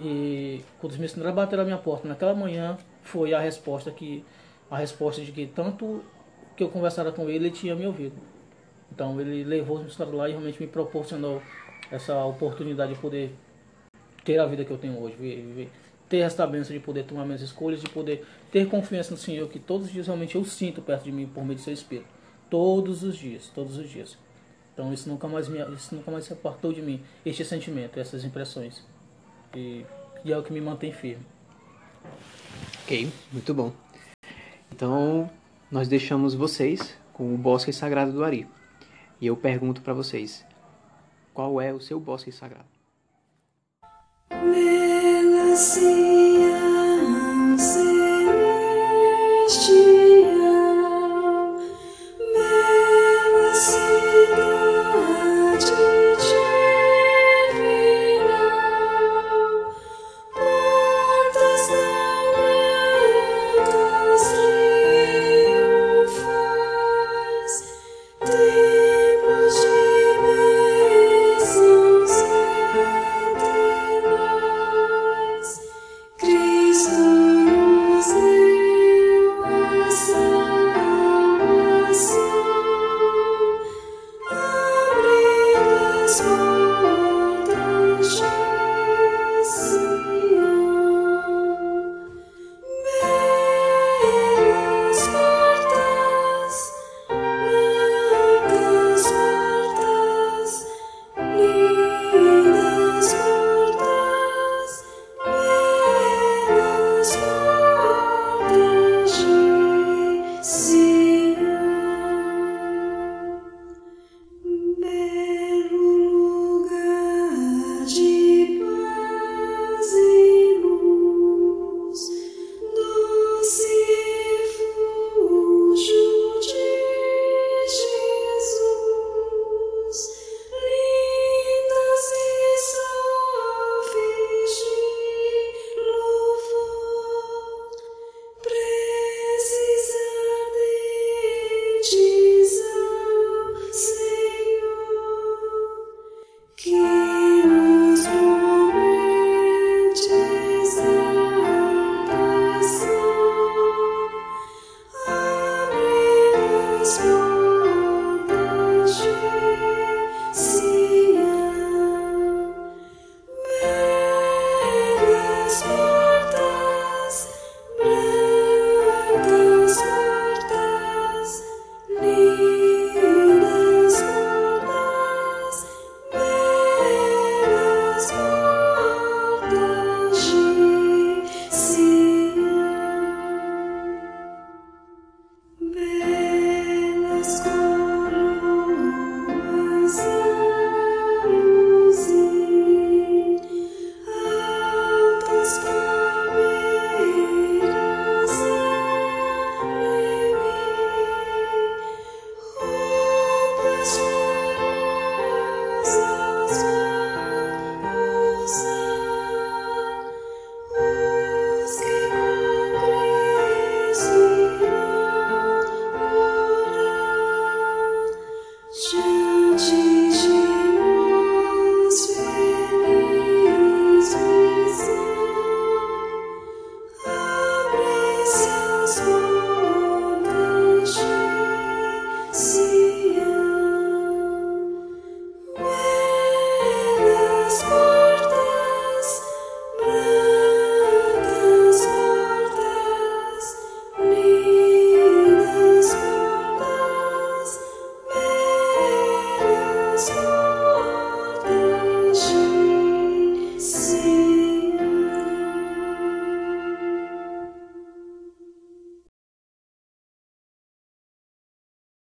[0.00, 4.24] E quando os missionários bateram a minha porta naquela manhã, foi a resposta que
[4.70, 6.04] a resposta de que tanto
[6.56, 8.16] que eu conversara com ele, ele tinha me ouvido.
[8.92, 11.42] Então ele levou os missionários lá e realmente me proporcionou
[11.90, 13.34] essa oportunidade de poder
[14.24, 15.68] ter a vida que eu tenho hoje,
[16.08, 19.58] ter essa bênção de poder tomar minhas escolhas, de poder ter confiança no Senhor, que
[19.58, 22.17] todos os dias realmente eu sinto perto de mim por meio do seu Espírito.
[22.50, 24.16] Todos os dias, todos os dias.
[24.72, 28.24] Então isso nunca mais me, isso nunca mais se apartou de mim, este sentimento, essas
[28.24, 28.84] impressões.
[29.54, 29.84] E,
[30.24, 31.26] e é o que me mantém firme.
[32.84, 33.72] Ok, muito bom.
[34.70, 35.28] Então
[35.70, 38.46] nós deixamos vocês com o bosque sagrado do Ari.
[39.20, 40.46] E eu pergunto para vocês,
[41.34, 42.68] qual é o seu bosque sagrado?
[44.30, 45.98] Melancia.